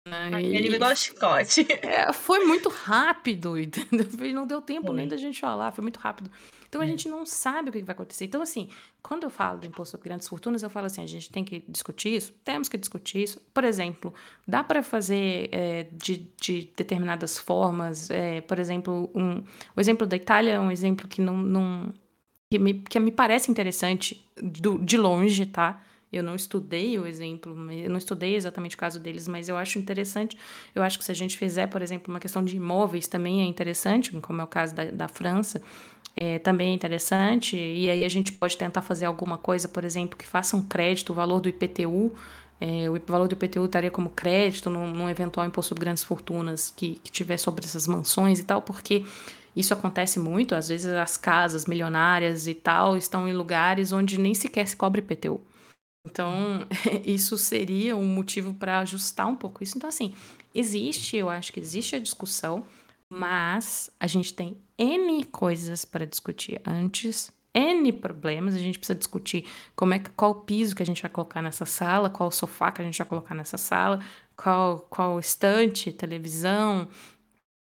[0.05, 0.41] né?
[0.41, 1.65] Ele chicote.
[1.81, 4.33] É, foi muito rápido, entendeu?
[4.33, 4.95] Não deu tempo foi.
[4.95, 6.29] nem da gente falar, foi muito rápido.
[6.67, 8.25] Então a gente não sabe o que vai acontecer.
[8.25, 8.67] Então, assim,
[9.01, 11.63] quando eu falo do imposto sobre grandes fortunas, eu falo assim: a gente tem que
[11.67, 13.39] discutir isso, temos que discutir isso.
[13.53, 14.13] Por exemplo,
[14.47, 19.43] dá para fazer é, de, de, determinadas formas, é, por exemplo, um,
[19.75, 21.37] o exemplo da Itália é um exemplo que não.
[21.37, 21.93] não
[22.49, 25.81] que, me, que me parece interessante do, de longe, tá?
[26.13, 29.79] Eu não estudei o exemplo, eu não estudei exatamente o caso deles, mas eu acho
[29.79, 30.37] interessante.
[30.75, 33.45] Eu acho que se a gente fizer, por exemplo, uma questão de imóveis também é
[33.45, 35.61] interessante, como é o caso da, da França,
[36.15, 37.57] é, também é interessante.
[37.57, 41.11] E aí a gente pode tentar fazer alguma coisa, por exemplo, que faça um crédito,
[41.11, 42.13] o valor do IPTU.
[42.61, 46.71] É, o valor do IPTU estaria como crédito num, num eventual imposto sobre grandes fortunas
[46.75, 49.03] que, que tiver sobre essas mansões e tal, porque
[49.55, 50.55] isso acontece muito.
[50.55, 55.01] Às vezes as casas milionárias e tal estão em lugares onde nem sequer se cobre
[55.01, 55.41] IPTU.
[56.05, 56.67] Então,
[57.05, 59.77] isso seria um motivo para ajustar um pouco isso.
[59.77, 60.13] Então, assim,
[60.53, 62.65] existe, eu acho que existe a discussão,
[63.09, 68.55] mas a gente tem N coisas para discutir antes, N problemas.
[68.55, 69.45] A gente precisa discutir
[69.75, 72.81] como é que, qual piso que a gente vai colocar nessa sala, qual sofá que
[72.81, 73.99] a gente vai colocar nessa sala,
[74.35, 76.87] qual, qual estante, televisão,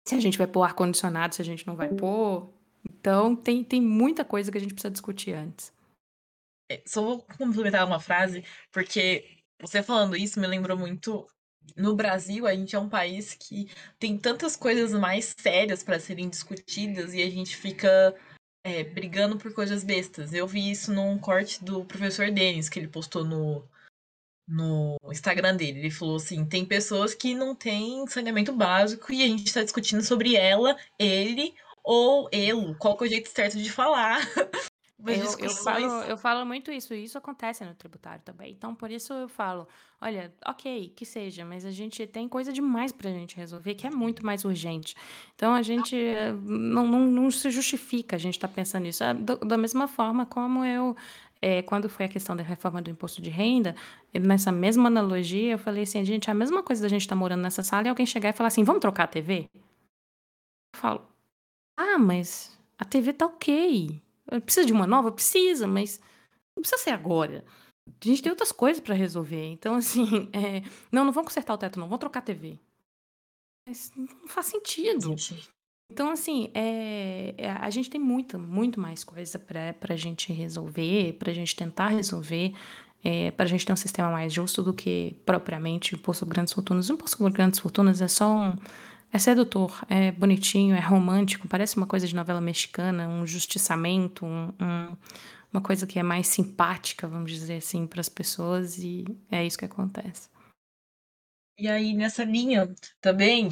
[0.05, 2.49] se a gente vai pôr ar-condicionado, se a gente não vai pôr.
[2.89, 5.73] Então, tem, tem muita coisa que a gente precisa discutir antes.
[6.71, 11.27] É, só vou complementar uma frase, porque você falando isso me lembrou muito.
[11.77, 16.29] No Brasil, a gente é um país que tem tantas coisas mais sérias para serem
[16.29, 18.15] discutidas e a gente fica
[18.65, 20.33] é, brigando por coisas bestas.
[20.33, 23.69] Eu vi isso num corte do professor Denis, que ele postou no,
[24.49, 25.81] no Instagram dele.
[25.81, 30.03] Ele falou assim: tem pessoas que não têm saneamento básico e a gente está discutindo
[30.03, 31.55] sobre ela, ele
[31.85, 34.21] ou ele, qual que é o jeito certo de falar.
[35.07, 38.51] Eu, eu, falo, eu falo muito isso, e isso acontece no tributário também.
[38.51, 39.69] Então, por isso eu falo,
[40.01, 43.91] olha, ok, que seja, mas a gente tem coisa demais pra gente resolver, que é
[43.91, 44.97] muito mais urgente.
[45.37, 45.97] Então, a gente
[46.43, 49.05] não, não, não se justifica a gente estar tá pensando nisso.
[49.47, 50.97] Da mesma forma como eu
[51.41, 53.77] é, quando foi a questão da reforma do imposto de renda,
[54.13, 57.43] nessa mesma analogia, eu falei assim, gente, a mesma coisa da gente estar tá morando
[57.43, 59.49] nessa sala e alguém chegar e falar assim, vamos trocar a TV?
[59.55, 61.09] Eu falo,
[61.77, 64.03] ah, mas a TV tá ok.
[64.45, 65.11] Precisa de uma nova?
[65.13, 66.01] Precisa, mas
[66.57, 67.45] não precisa ser agora.
[67.89, 69.47] A gente tem outras coisas para resolver.
[69.47, 70.63] Então, assim, é,
[70.93, 72.59] não, não vamos consertar o teto, não, vamos trocar a TV.
[73.67, 75.15] Mas não faz sentido.
[75.91, 81.15] Então, assim, é, é, a gente tem muita, muito mais coisa para a gente resolver,
[81.15, 82.55] para a gente tentar resolver,
[83.03, 86.35] é, para a gente ter um sistema mais justo do que propriamente o imposto sobre
[86.35, 86.91] grandes fortunas.
[86.91, 88.57] O imposto sobre grandes fortunas é só um.
[89.11, 94.53] É sedutor, é bonitinho, é romântico, parece uma coisa de novela mexicana, um justiçamento, um,
[94.61, 94.97] um,
[95.51, 99.59] uma coisa que é mais simpática, vamos dizer assim, para as pessoas, e é isso
[99.59, 100.29] que acontece.
[101.59, 103.49] E aí, nessa linha, também,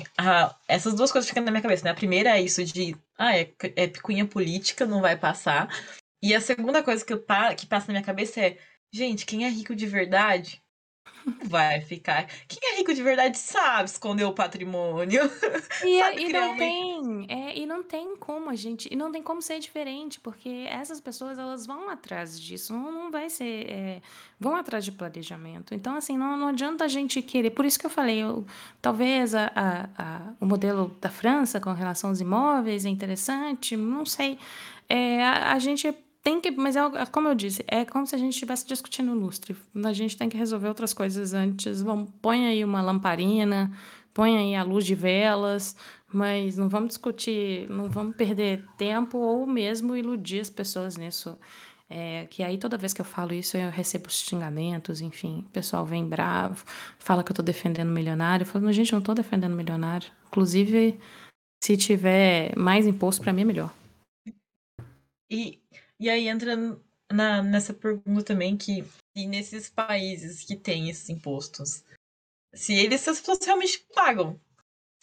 [0.69, 1.91] essas duas coisas ficam na minha cabeça, né?
[1.91, 5.69] A primeira é isso de, ah, é, é picuinha política, não vai passar.
[6.23, 7.25] E a segunda coisa que, eu,
[7.57, 8.59] que passa na minha cabeça é,
[8.93, 10.63] gente, quem é rico de verdade
[11.45, 12.27] vai ficar.
[12.47, 15.23] Quem é rico de verdade sabe esconder o patrimônio.
[15.85, 19.43] E, e não tem, é, e não tem como a gente, e não tem como
[19.43, 24.03] ser diferente, porque essas pessoas elas vão atrás disso, não, não vai ser, é,
[24.39, 25.75] vão atrás de planejamento.
[25.75, 27.51] Então assim, não, não adianta a gente querer.
[27.51, 28.47] Por isso que eu falei, eu,
[28.81, 34.07] talvez a, a, a, o modelo da França com relação aos imóveis é interessante, não
[34.07, 34.39] sei.
[34.89, 35.93] É, a, a gente
[36.27, 39.15] tem que, mas é, é, como eu disse, é como se a gente estivesse discutindo
[39.15, 39.57] lustre.
[39.85, 41.81] A gente tem que resolver outras coisas antes.
[41.81, 43.71] Vamos, põe aí uma lamparina,
[44.13, 45.77] põe aí a luz de velas,
[46.13, 51.39] mas não vamos discutir, não vamos perder tempo ou mesmo iludir as pessoas nisso.
[51.89, 55.87] É, que aí toda vez que eu falo isso eu recebo xingamentos, enfim, o pessoal
[55.87, 56.65] vem bravo,
[56.99, 58.45] fala que eu estou defendendo milionário.
[58.45, 60.11] Falo, gente, eu não estou defendendo milionário.
[60.27, 60.99] Inclusive,
[61.63, 63.73] se tiver mais imposto, para mim é melhor.
[65.31, 65.61] E
[65.99, 66.57] e aí entra
[67.13, 68.85] na, nessa pergunta também que
[69.15, 71.83] e nesses países que têm esses impostos,
[72.55, 74.41] se eles se as pessoas realmente pagam.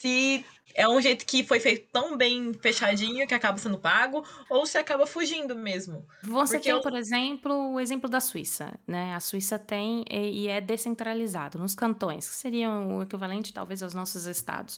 [0.04, 0.44] Se
[0.76, 4.78] é um jeito que foi feito tão bem fechadinho que acaba sendo pago, ou se
[4.78, 6.06] acaba fugindo mesmo.
[6.24, 6.82] Você Porque tem, eu...
[6.82, 9.16] por exemplo, o exemplo da Suíça, né?
[9.16, 14.26] A Suíça tem e é descentralizado nos cantões, que seriam o equivalente talvez aos nossos
[14.26, 14.78] estados.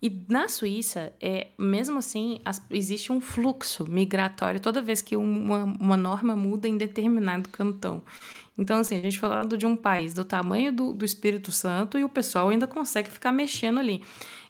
[0.00, 5.64] E na Suíça, é, mesmo assim, as, existe um fluxo migratório toda vez que uma,
[5.64, 8.02] uma norma muda em determinado cantão.
[8.56, 12.04] Então, assim, a gente falando de um país do tamanho do, do Espírito Santo e
[12.04, 14.02] o pessoal ainda consegue ficar mexendo ali.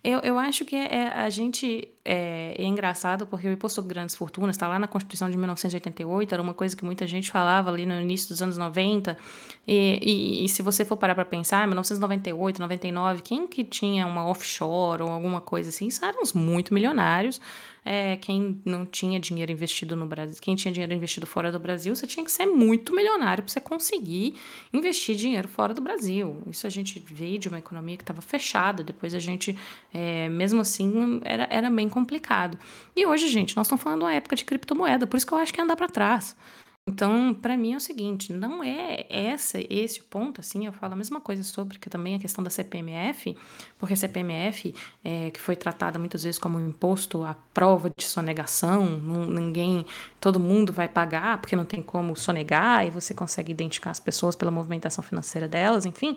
[0.04, 4.16] Eu, eu acho que é, a gente é, é engraçado porque o imposto sobre grandes
[4.16, 7.86] fortunas está lá na Constituição de 1988, era uma coisa que muita gente falava ali
[7.86, 9.16] no início dos anos 90.
[9.64, 14.26] E, e, e se você for parar para pensar, 1998, 99, quem que tinha uma
[14.26, 17.40] offshore ou alguma coisa assim, eram uns muito milionários
[17.84, 21.94] é, quem não tinha dinheiro investido no Brasil, quem tinha dinheiro investido fora do Brasil,
[21.94, 24.36] você tinha que ser muito milionário para você conseguir
[24.72, 26.42] investir dinheiro fora do Brasil.
[26.48, 29.58] Isso a gente veio de uma economia que estava fechada, depois a gente,
[29.92, 32.58] é, mesmo assim, era, era bem complicado.
[32.94, 35.38] E hoje, gente, nós estamos falando de uma época de criptomoeda, por isso que eu
[35.38, 36.36] acho que é andar para trás.
[36.84, 40.94] Então, para mim é o seguinte, não é essa esse o ponto, assim, eu falo
[40.94, 43.36] a mesma coisa sobre que também a questão da CPMF,
[43.78, 44.74] porque a CPMF,
[45.04, 48.84] é, que foi tratada muitas vezes como um imposto à prova de sonegação,
[49.28, 49.86] ninguém,
[50.20, 54.34] todo mundo vai pagar porque não tem como sonegar e você consegue identificar as pessoas
[54.34, 56.16] pela movimentação financeira delas, enfim.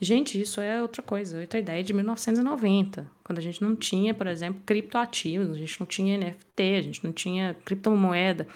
[0.00, 4.26] Gente, isso é outra coisa, outra ideia de 1990, quando a gente não tinha, por
[4.26, 8.46] exemplo, criptoativos, a gente não tinha NFT, a gente não tinha criptomoeda,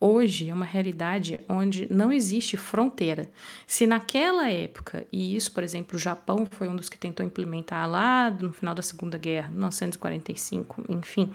[0.00, 3.28] Hoje é uma realidade onde não existe fronteira.
[3.66, 7.88] Se naquela época, e isso, por exemplo, o Japão foi um dos que tentou implementar
[7.90, 11.32] lá no final da Segunda Guerra, 1945, enfim,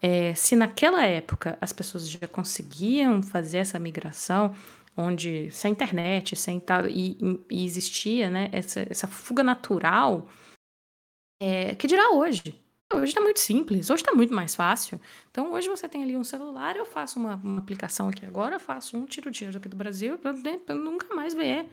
[0.00, 4.54] é, se naquela época as pessoas já conseguiam fazer essa migração,
[4.96, 7.18] onde sem internet, sem tal, e,
[7.50, 10.26] e existia né, essa, essa fuga natural,
[11.38, 12.58] é, que dirá hoje?
[12.92, 15.00] Hoje está muito simples, hoje está muito mais fácil.
[15.30, 18.96] Então, hoje você tem ali um celular, eu faço uma, uma aplicação aqui agora, faço
[18.96, 21.66] um tiro dinheiro aqui do Brasil para nunca mais ver.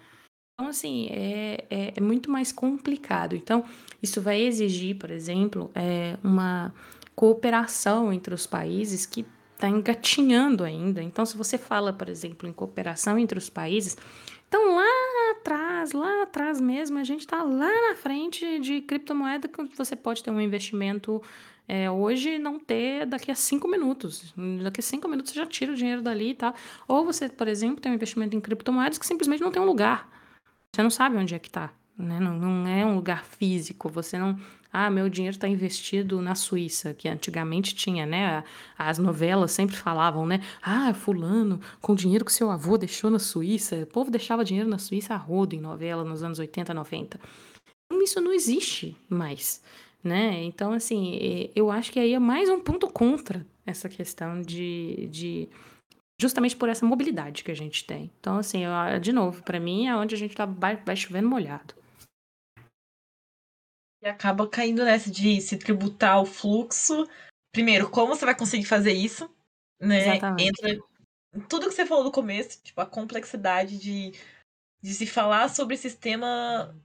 [0.53, 3.36] Então, assim, é, é, é, muito mais complicado.
[3.36, 3.65] Então,
[4.01, 6.72] isso vai exigir, por exemplo, é, uma
[7.15, 11.01] cooperação entre os países que está engatinhando ainda.
[11.01, 13.97] Então, se você fala, por exemplo, em cooperação entre os países,
[14.48, 19.76] então lá atrás, lá atrás mesmo, a gente está lá na frente de criptomoeda que
[19.76, 21.22] você pode ter um investimento
[21.68, 24.34] é, hoje e não ter daqui a cinco minutos.
[24.64, 26.56] Daqui a cinco minutos você já tira o dinheiro dali e tal.
[26.88, 30.10] Ou você, por exemplo, tem um investimento em criptomoedas que simplesmente não tem um lugar.
[30.74, 31.72] Você não sabe onde é que está.
[31.98, 32.20] né?
[32.20, 33.89] Não, não é um lugar físico.
[33.89, 34.39] Você não.
[34.72, 38.43] Ah, meu dinheiro está investido na Suíça, que antigamente tinha, né?
[38.78, 40.41] As novelas sempre falavam, né?
[40.61, 43.78] Ah, fulano, com o dinheiro que seu avô deixou na Suíça.
[43.78, 47.20] O povo deixava dinheiro na Suíça a rodo em novela nos anos 80, 90.
[48.03, 49.61] Isso não existe mais,
[50.03, 50.43] né?
[50.43, 55.49] Então, assim, eu acho que aí é mais um ponto contra essa questão de, de
[56.20, 58.11] justamente por essa mobilidade que a gente tem.
[58.20, 61.28] Então, assim, eu, de novo, para mim é onde a gente tá, vai, vai chovendo
[61.28, 61.74] molhado.
[64.02, 67.08] E acaba caindo nessa de se tributar o fluxo.
[67.52, 69.30] Primeiro, como você vai conseguir fazer isso?
[69.80, 70.18] Né?
[70.18, 70.50] Exatamente.
[70.50, 70.88] Entra
[71.50, 74.14] tudo que você falou no começo, tipo, a complexidade de,
[74.82, 76.76] de se falar sobre sistema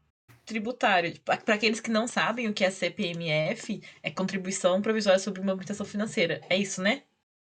[0.45, 1.13] tributário.
[1.13, 5.87] Tipo, Para aqueles que não sabem o que é CPMF, é contribuição provisória sobre movimentação
[5.87, 6.41] financeira.
[6.49, 7.03] É isso, né?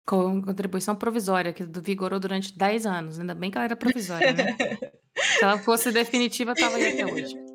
[0.06, 3.20] Com contribuição provisória, que vigorou durante 10 anos.
[3.20, 4.56] Ainda bem que ela era provisória, né?
[5.16, 7.53] Se ela fosse definitiva, tava aí até hoje.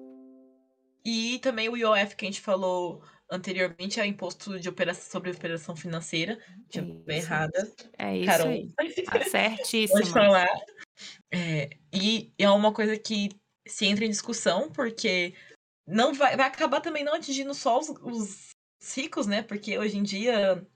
[1.05, 5.31] E também o IOF que a gente falou anteriormente é o imposto de operação sobre
[5.31, 6.33] operação financeira.
[6.33, 7.73] É Tinha isso, errada.
[7.99, 8.49] é isso Carol.
[8.49, 8.69] aí.
[8.69, 10.07] Tá Pode certíssima.
[10.07, 10.49] falar.
[11.33, 13.31] É, e é uma coisa que
[13.67, 15.35] se entra em discussão, porque
[15.87, 18.51] não vai, vai acabar também não atingindo só os, os
[18.95, 19.43] ricos, né?
[19.43, 20.67] Porque hoje em dia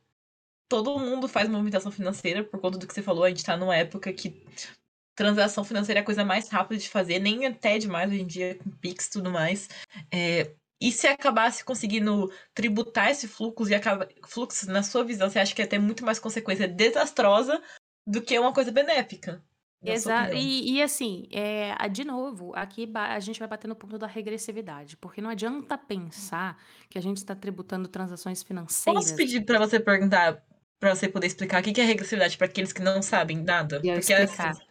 [0.68, 3.76] todo mundo faz movimentação financeira, por conta do que você falou, a gente tá numa
[3.76, 4.42] época que
[5.14, 8.56] transação financeira é a coisa mais rápida de fazer, nem até demais hoje em dia,
[8.56, 9.68] com Pix e tudo mais.
[10.12, 10.50] É,
[10.80, 15.54] e se acabasse conseguindo tributar esse fluxo e acaba, fluxo, na sua visão, você acha
[15.54, 17.62] que ia ter muito mais consequência desastrosa
[18.06, 19.42] do que uma coisa benéfica?
[19.84, 20.34] Exato.
[20.34, 24.96] E, e assim, é, de novo, aqui a gente vai bater no ponto da regressividade,
[24.96, 26.56] porque não adianta pensar
[26.88, 29.12] que a gente está tributando transações Posso financeiras.
[29.12, 30.42] pedir pra você perguntar,
[30.78, 33.76] pra você poder explicar o que é regressividade pra aqueles que não sabem nada?
[33.76, 34.50] Eu Porque explicar.
[34.50, 34.62] assim,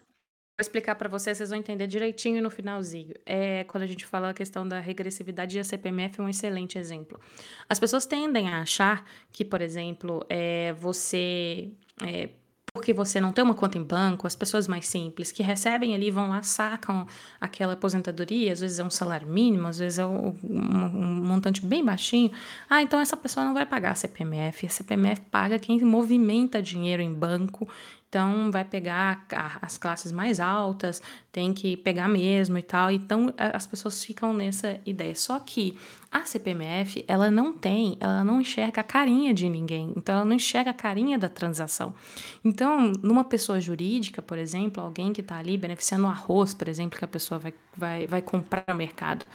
[0.59, 3.13] explicar para vocês, vocês vão entender direitinho no finalzinho.
[3.25, 7.19] É quando a gente fala a questão da regressividade a CPMF é um excelente exemplo.
[7.67, 11.69] As pessoas tendem a achar que, por exemplo, é, você.
[12.03, 12.29] é,
[12.73, 16.09] porque você não tem uma conta em banco, as pessoas mais simples que recebem ali
[16.09, 17.05] vão lá, sacam
[17.39, 21.65] aquela aposentadoria, às vezes é um salário mínimo, às vezes é um, um- um montante
[21.65, 22.31] bem baixinho.
[22.69, 24.67] Ah, então essa pessoa não vai pagar a CPMF.
[24.67, 27.67] A CPMF paga quem movimenta dinheiro em banco
[28.11, 29.25] então, vai pegar
[29.61, 31.01] as classes mais altas,
[31.31, 32.91] tem que pegar mesmo e tal.
[32.91, 35.15] Então, as pessoas ficam nessa ideia.
[35.15, 35.77] Só que
[36.11, 39.93] a CPMF, ela não tem, ela não enxerga a carinha de ninguém.
[39.95, 41.95] Então, ela não enxerga a carinha da transação.
[42.43, 46.99] Então, numa pessoa jurídica, por exemplo, alguém que está ali beneficiando o arroz, por exemplo,
[46.99, 49.25] que a pessoa vai, vai, vai comprar no mercado,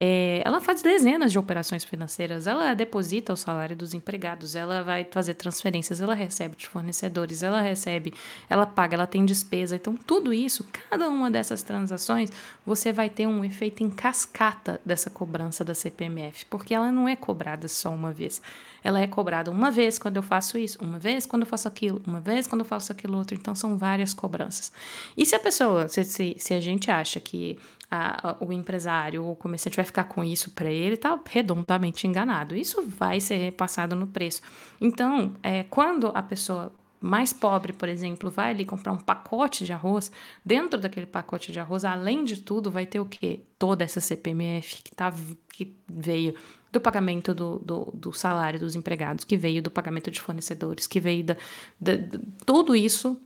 [0.00, 5.06] é, ela faz dezenas de operações financeiras, ela deposita o salário dos empregados, ela vai
[5.08, 8.12] fazer transferências, ela recebe de fornecedores, ela recebe,
[8.48, 9.76] ela paga, ela tem despesa.
[9.76, 12.30] Então, tudo isso, cada uma dessas transações,
[12.64, 17.16] você vai ter um efeito em cascata dessa cobrança da CPMF, porque ela não é
[17.16, 18.40] cobrada só uma vez.
[18.82, 22.02] Ela é cobrada uma vez quando eu faço isso, uma vez quando eu faço aquilo,
[22.06, 23.34] uma vez quando eu faço aquilo outro.
[23.34, 24.70] Então, são várias cobranças.
[25.16, 27.58] E se a pessoa, se, se, se a gente acha que
[27.90, 32.56] a- o empresário ou o comerciante vai ficar com isso para ele, está redondamente enganado.
[32.56, 34.42] Isso vai ser repassado no preço.
[34.80, 36.72] Então, é, quando a pessoa
[37.04, 40.10] mais pobre, por exemplo, vai ali comprar um pacote de arroz,
[40.44, 43.40] dentro daquele pacote de arroz, além de tudo, vai ter o quê?
[43.58, 45.12] Toda essa CPMF que, tá,
[45.52, 46.34] que veio
[46.72, 50.98] do pagamento do, do, do salário dos empregados, que veio do pagamento de fornecedores, que
[51.00, 51.36] veio da,
[51.80, 53.20] da- da- tudo isso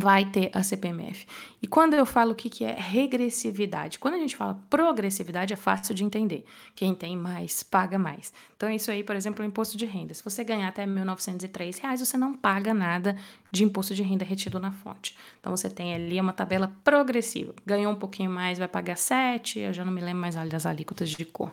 [0.00, 1.24] vai ter a CPMF.
[1.62, 5.56] E quando eu falo o que, que é regressividade, quando a gente fala progressividade, é
[5.56, 6.44] fácil de entender.
[6.74, 8.32] Quem tem mais, paga mais.
[8.64, 10.14] Então, isso aí, por exemplo, o imposto de renda.
[10.14, 13.14] Se você ganhar até 1.903 reais, você não paga nada
[13.52, 15.14] de imposto de renda retido na fonte.
[15.38, 17.54] Então, você tem ali uma tabela progressiva.
[17.66, 21.10] Ganhou um pouquinho mais, vai pagar 7, eu já não me lembro mais das alíquotas
[21.10, 21.52] de cor.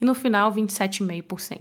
[0.00, 1.60] E no final, 27,5%.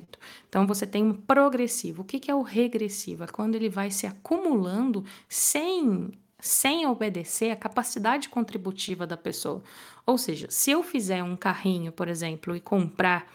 [0.50, 2.02] Então, você tem um progressivo.
[2.02, 3.24] O que, é o regressivo?
[3.24, 9.62] É quando ele vai se acumulando sem, sem obedecer à capacidade contributiva da pessoa.
[10.08, 13.28] Ou seja, se eu fizer um carrinho, por exemplo, e comprar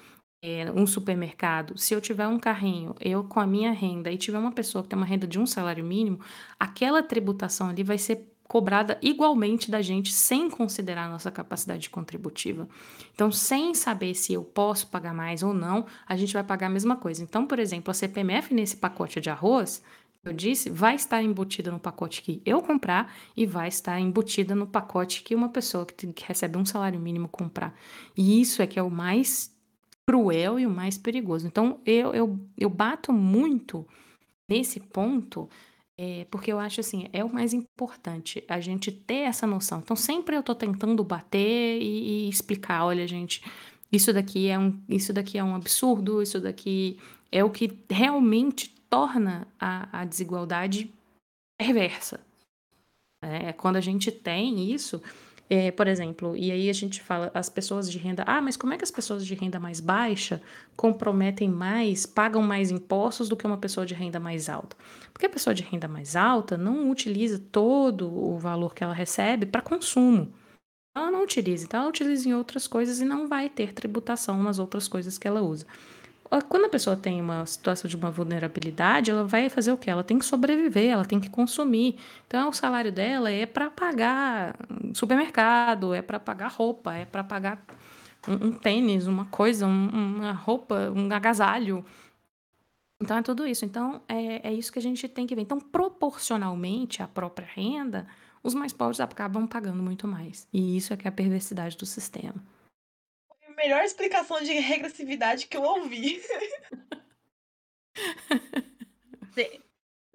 [0.43, 4.39] é, um supermercado, se eu tiver um carrinho, eu com a minha renda, e tiver
[4.39, 6.19] uma pessoa que tem uma renda de um salário mínimo,
[6.59, 12.69] aquela tributação ali vai ser cobrada igualmente da gente, sem considerar a nossa capacidade contributiva.
[13.15, 16.71] Então, sem saber se eu posso pagar mais ou não, a gente vai pagar a
[16.71, 17.23] mesma coisa.
[17.23, 19.83] Então, por exemplo, a CPMF nesse pacote de arroz,
[20.25, 24.67] eu disse, vai estar embutida no pacote que eu comprar e vai estar embutida no
[24.67, 27.75] pacote que uma pessoa que, que recebe um salário mínimo comprar.
[28.17, 29.52] E isso é que é o mais
[30.13, 31.47] cruel e o mais perigoso.
[31.47, 33.87] Então, eu, eu, eu bato muito
[34.47, 35.49] nesse ponto,
[35.97, 39.81] é, porque eu acho assim, é o mais importante, a gente ter essa noção.
[39.83, 43.43] Então, sempre eu tô tentando bater e, e explicar, olha, gente,
[43.91, 46.99] isso daqui é um, isso daqui é um absurdo, isso daqui
[47.31, 50.93] é o que realmente torna a, a desigualdade
[51.59, 52.21] perversa.
[53.25, 55.01] É, quando a gente tem isso,
[55.55, 58.25] é, por exemplo, e aí a gente fala, as pessoas de renda.
[58.27, 60.41] Ah, mas como é que as pessoas de renda mais baixa
[60.75, 64.75] comprometem mais, pagam mais impostos do que uma pessoa de renda mais alta?
[65.13, 69.45] Porque a pessoa de renda mais alta não utiliza todo o valor que ela recebe
[69.45, 70.33] para consumo.
[70.97, 74.59] Ela não utiliza, então ela utiliza em outras coisas e não vai ter tributação nas
[74.59, 75.67] outras coisas que ela usa.
[76.49, 79.91] Quando a pessoa tem uma situação de uma vulnerabilidade, ela vai fazer o quê?
[79.91, 81.99] Ela tem que sobreviver, ela tem que consumir.
[82.27, 84.57] Então, o salário dela é para pagar
[84.95, 87.63] supermercado, é para pagar roupa, é para pagar
[88.27, 91.85] um, um, tênis, uma coisa, um, uma roupa, um agasalho.
[92.99, 93.67] Então, é tudo isso.
[93.67, 95.43] Então, é, é isso que a gente tem que ver.
[95.43, 98.07] Então, proporcionalmente à própria renda,
[98.43, 100.49] os mais pobres acabam pagando muito mais.
[100.51, 102.43] E isso é que é a perversidade do sistema
[103.63, 106.21] melhor explicação de regressividade que eu ouvi.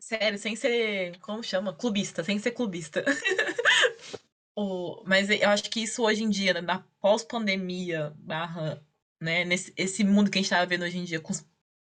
[0.07, 1.19] Sério, sem ser.
[1.19, 1.73] Como chama?
[1.73, 3.03] Clubista, sem ser clubista.
[4.55, 8.81] o, mas eu acho que isso hoje em dia, né, na pós-pandemia, barra,
[9.21, 11.33] né, nesse esse mundo que a gente tá vendo hoje em dia, com,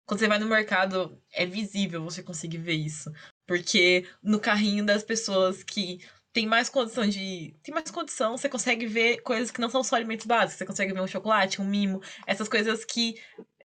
[0.05, 3.11] quando você vai no mercado, é visível você conseguir ver isso.
[3.47, 7.55] Porque no carrinho das pessoas que tem mais condição de.
[7.63, 10.57] Tem mais condição, você consegue ver coisas que não são só alimentos básicos.
[10.57, 13.15] Você consegue ver um chocolate, um mimo, essas coisas que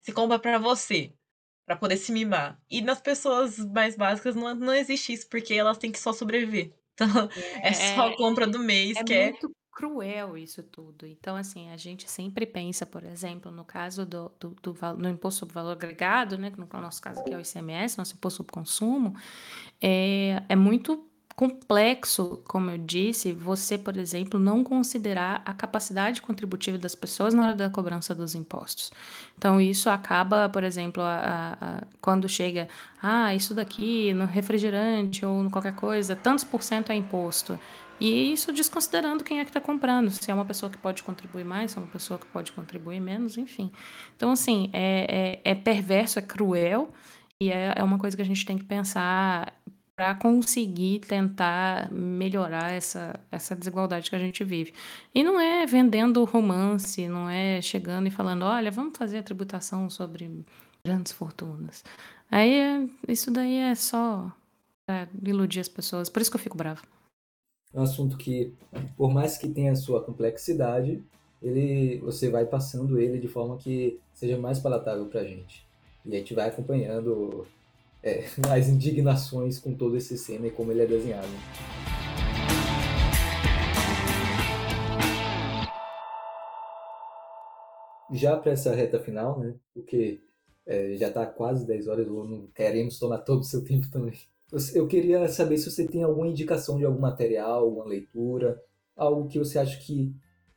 [0.02, 1.14] se compra para você,
[1.66, 2.60] para poder se mimar.
[2.70, 6.74] E nas pessoas mais básicas não, não existe isso, porque elas têm que só sobreviver.
[7.02, 7.30] Então,
[7.64, 9.30] é, é só a compra do mês, é que é.
[9.30, 11.08] muito cruel isso tudo.
[11.08, 15.40] Então, assim, a gente sempre pensa, por exemplo, no caso do, do, do, do imposto
[15.40, 16.52] sobre valor agregado, né?
[16.52, 19.16] Que no nosso caso aqui é o ICMS, nosso imposto sobre consumo,
[19.82, 21.09] é, é muito
[21.40, 27.44] complexo, como eu disse, você, por exemplo, não considerar a capacidade contributiva das pessoas na
[27.44, 28.92] hora da cobrança dos impostos.
[29.38, 32.68] Então, isso acaba, por exemplo, a, a, a, quando chega,
[33.02, 37.58] ah, isso daqui no refrigerante ou no qualquer coisa, tantos por cento é imposto.
[38.02, 41.46] E isso desconsiderando quem é que está comprando, se é uma pessoa que pode contribuir
[41.46, 43.72] mais, se é uma pessoa que pode contribuir menos, enfim.
[44.14, 46.92] Então, assim, é, é, é perverso, é cruel,
[47.42, 49.54] e é, é uma coisa que a gente tem que pensar
[50.00, 54.74] para conseguir tentar melhorar essa, essa desigualdade que a gente vive.
[55.14, 59.90] E não é vendendo romance, não é chegando e falando, olha, vamos fazer a tributação
[59.90, 60.46] sobre
[60.86, 61.84] grandes fortunas.
[62.32, 64.32] Aí isso daí é só
[65.22, 66.10] iludir as pessoas.
[66.10, 66.82] Por isso que eu fico bravo.
[67.74, 68.54] É um assunto que,
[68.96, 71.04] por mais que tenha sua complexidade,
[71.44, 75.68] ele, você vai passando ele de forma que seja mais palatável para a gente.
[76.06, 77.46] E a gente vai acompanhando
[78.02, 81.28] é, as indignações com todo esse sistema e como ele é desenhado.
[88.12, 90.20] Já para essa reta final, né, porque
[90.66, 94.14] é, já está quase 10 horas, não queremos tomar todo o seu tempo também.
[94.74, 98.60] Eu queria saber se você tem alguma indicação de algum material, alguma leitura,
[98.96, 100.12] algo que você acha que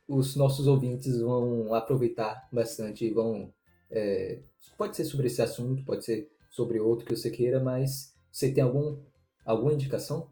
[0.07, 3.53] os nossos ouvintes vão aproveitar bastante, vão
[3.91, 4.39] é,
[4.75, 8.63] pode ser sobre esse assunto, pode ser sobre outro que você queira, mas você tem
[8.63, 8.95] algum,
[9.43, 10.29] alguma indicação?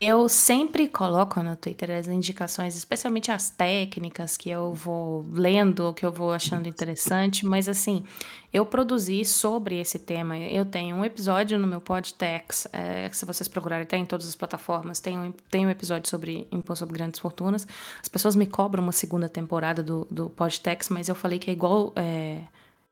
[0.00, 6.06] Eu sempre coloco no Twitter as indicações, especialmente as técnicas que eu vou lendo, que
[6.06, 8.02] eu vou achando interessante, mas assim,
[8.50, 10.38] eu produzi sobre esse tema.
[10.38, 14.34] Eu tenho um episódio no meu podcast, é, se vocês procurarem, tem em todas as
[14.34, 17.68] plataformas, tem um, tem um episódio sobre imposto sobre grandes fortunas.
[18.00, 21.52] As pessoas me cobram uma segunda temporada do, do podcast, mas eu falei que é
[21.52, 22.40] igual, é,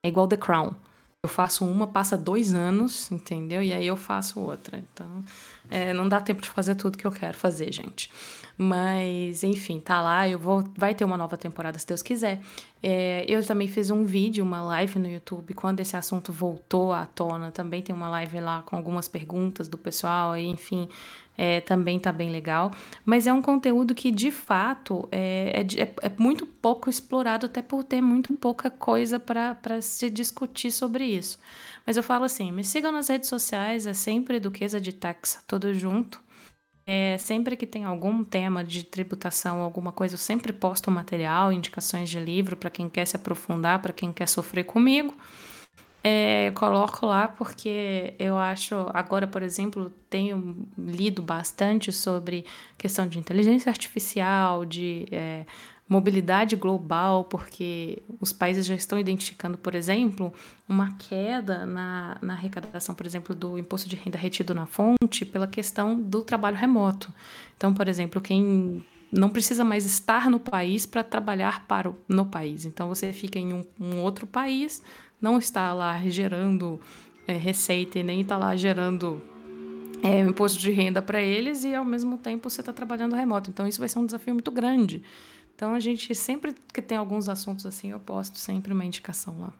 [0.02, 0.74] é igual The Crown.
[1.24, 3.60] Eu faço uma, passa dois anos, entendeu?
[3.60, 4.78] E aí eu faço outra.
[4.78, 5.24] Então,
[5.68, 8.08] é, não dá tempo de fazer tudo que eu quero fazer, gente.
[8.56, 10.28] Mas, enfim, tá lá.
[10.28, 10.62] Eu vou.
[10.76, 12.40] Vai ter uma nova temporada, se Deus quiser.
[12.80, 17.04] É, eu também fiz um vídeo, uma live no YouTube, quando esse assunto voltou à
[17.04, 17.50] tona.
[17.50, 20.88] Também tem uma live lá com algumas perguntas do pessoal, enfim
[21.38, 22.72] é, também tá bem legal.
[23.04, 27.62] Mas é um conteúdo que, de fato, é, é, é, é muito pouco explorado, até
[27.62, 31.38] por ter muito pouca coisa para se discutir sobre isso.
[31.86, 35.72] Mas eu falo assim: me sigam nas redes sociais, é sempre Duquesa de Tax, tudo
[35.72, 36.20] junto.
[36.84, 42.08] É, sempre que tem algum tema de tributação, alguma coisa, eu sempre posto material, indicações
[42.08, 45.14] de livro para quem quer se aprofundar, para quem quer sofrer comigo.
[46.02, 52.44] É, coloco lá porque eu acho, agora, por exemplo, tenho lido bastante sobre
[52.76, 55.44] questão de inteligência artificial, de é,
[55.88, 60.32] mobilidade global, porque os países já estão identificando, por exemplo,
[60.68, 65.48] uma queda na, na arrecadação, por exemplo, do imposto de renda retido na fonte pela
[65.48, 67.12] questão do trabalho remoto.
[67.56, 72.26] Então, por exemplo, quem não precisa mais estar no país para trabalhar para o, no
[72.26, 72.64] país.
[72.64, 74.82] Então você fica em um, um outro país,
[75.20, 76.80] não está lá gerando
[77.26, 79.22] é, receita e nem está lá gerando
[80.02, 83.50] é, imposto de renda para eles e ao mesmo tempo você está trabalhando remoto.
[83.50, 85.02] Então isso vai ser um desafio muito grande.
[85.54, 89.52] Então a gente sempre que tem alguns assuntos assim, eu posto sempre uma indicação lá.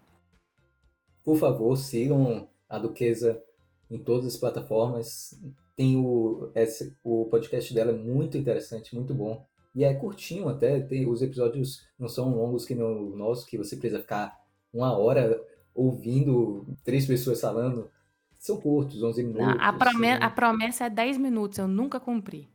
[1.25, 3.43] Por favor, sigam a Duquesa
[3.91, 5.39] em todas as plataformas.
[5.77, 9.47] Tem o, esse, o podcast dela é muito interessante, muito bom.
[9.75, 13.77] E é curtinho até, tem, os episódios não são longos que no nosso, que você
[13.77, 14.38] precisa ficar
[14.73, 15.41] uma hora
[15.75, 17.91] ouvindo três pessoas falando.
[18.39, 19.47] São curtos, 11 minutos.
[19.47, 20.23] Não, a, prome assim.
[20.23, 22.49] a promessa é 10 minutos, eu nunca cumpri.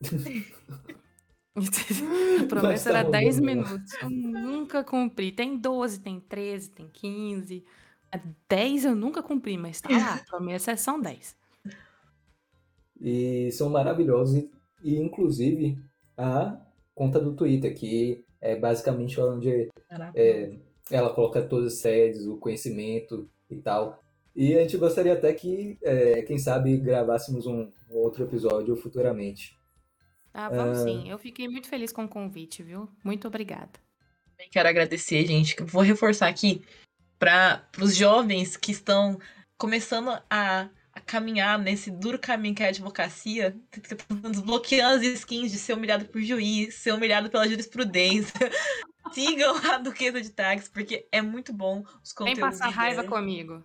[2.42, 5.32] a promessa tá era 10 minutos, eu nunca cumpri.
[5.32, 7.64] Tem 12, tem 13, tem 15.
[8.48, 11.36] 10 eu nunca cumpri, mas tá lá, a promessa são 10.
[13.00, 14.36] E são maravilhosos.
[14.36, 14.50] E,
[14.82, 15.78] e, inclusive,
[16.16, 16.58] a
[16.94, 19.70] conta do Twitter, que é basicamente onde
[20.14, 20.52] é,
[20.90, 24.02] ela coloca todas as sedes, o conhecimento e tal.
[24.34, 29.58] E a gente gostaria até que, é, quem sabe, gravássemos um, um, outro episódio futuramente.
[30.32, 31.08] Ah, vamos sim.
[31.08, 32.88] Eu fiquei muito feliz com o convite, viu?
[33.02, 33.72] Muito obrigada.
[34.50, 35.56] Quero agradecer, gente.
[35.62, 36.62] Vou reforçar aqui
[37.18, 39.18] para os jovens que estão
[39.56, 43.54] começando a a caminhar nesse duro caminho que é a advocacia,
[44.32, 48.32] desbloqueando as skins de ser humilhado por juiz, ser humilhado pela jurisprudência.
[49.12, 52.40] Sigam a Duquesa de Tags, porque é muito bom os conteúdos.
[52.40, 53.64] Vem passar raiva comigo.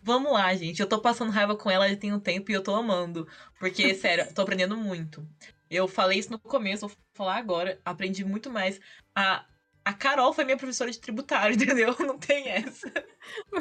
[0.00, 0.80] Vamos lá, gente.
[0.80, 3.26] Eu tô passando raiva com ela já tem um tempo e eu tô amando.
[3.58, 5.26] Porque, sério, tô aprendendo muito.
[5.70, 7.80] Eu falei isso no começo, vou falar agora.
[7.84, 8.80] Aprendi muito mais
[9.14, 9.44] a
[9.84, 11.94] a Carol foi minha professora de tributário, entendeu?
[11.98, 12.92] Não tem essa.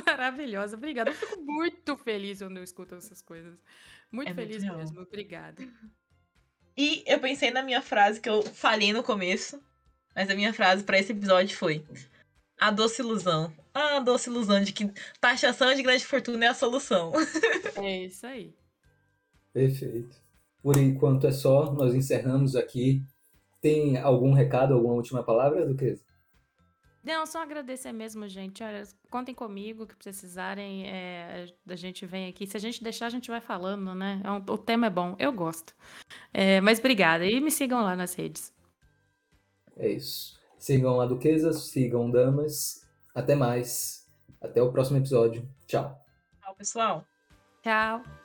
[0.05, 1.09] Maravilhosa, obrigada.
[1.09, 3.57] Eu fico muito feliz quando eu escuto essas coisas.
[4.11, 5.67] Muito é feliz muito mesmo, obrigada.
[6.77, 9.61] E eu pensei na minha frase que eu falei no começo,
[10.15, 11.83] mas a minha frase para esse episódio foi:
[12.59, 13.53] A doce ilusão.
[13.73, 17.11] Ah, a doce ilusão de que taxação de grande fortuna é a solução.
[17.77, 18.53] É isso aí.
[19.53, 20.15] Perfeito.
[20.61, 23.03] Por enquanto é só, nós encerramos aqui.
[23.59, 26.03] Tem algum recado, alguma última palavra, Duquesa?
[27.03, 28.63] Não, só agradecer mesmo, gente.
[28.63, 30.87] Olha, contem comigo que precisarem.
[30.87, 32.45] É, a gente vem aqui.
[32.45, 34.21] Se a gente deixar, a gente vai falando, né?
[34.23, 35.73] É um, o tema é bom, eu gosto.
[36.31, 37.25] É, mas obrigada.
[37.25, 38.53] E me sigam lá nas redes.
[39.77, 40.39] É isso.
[40.57, 42.87] Sigam a Duquesa, sigam Damas.
[43.13, 44.07] Até mais.
[44.41, 45.47] Até o próximo episódio.
[45.65, 45.99] Tchau.
[46.39, 47.05] Tchau, pessoal.
[47.61, 48.20] Tchau.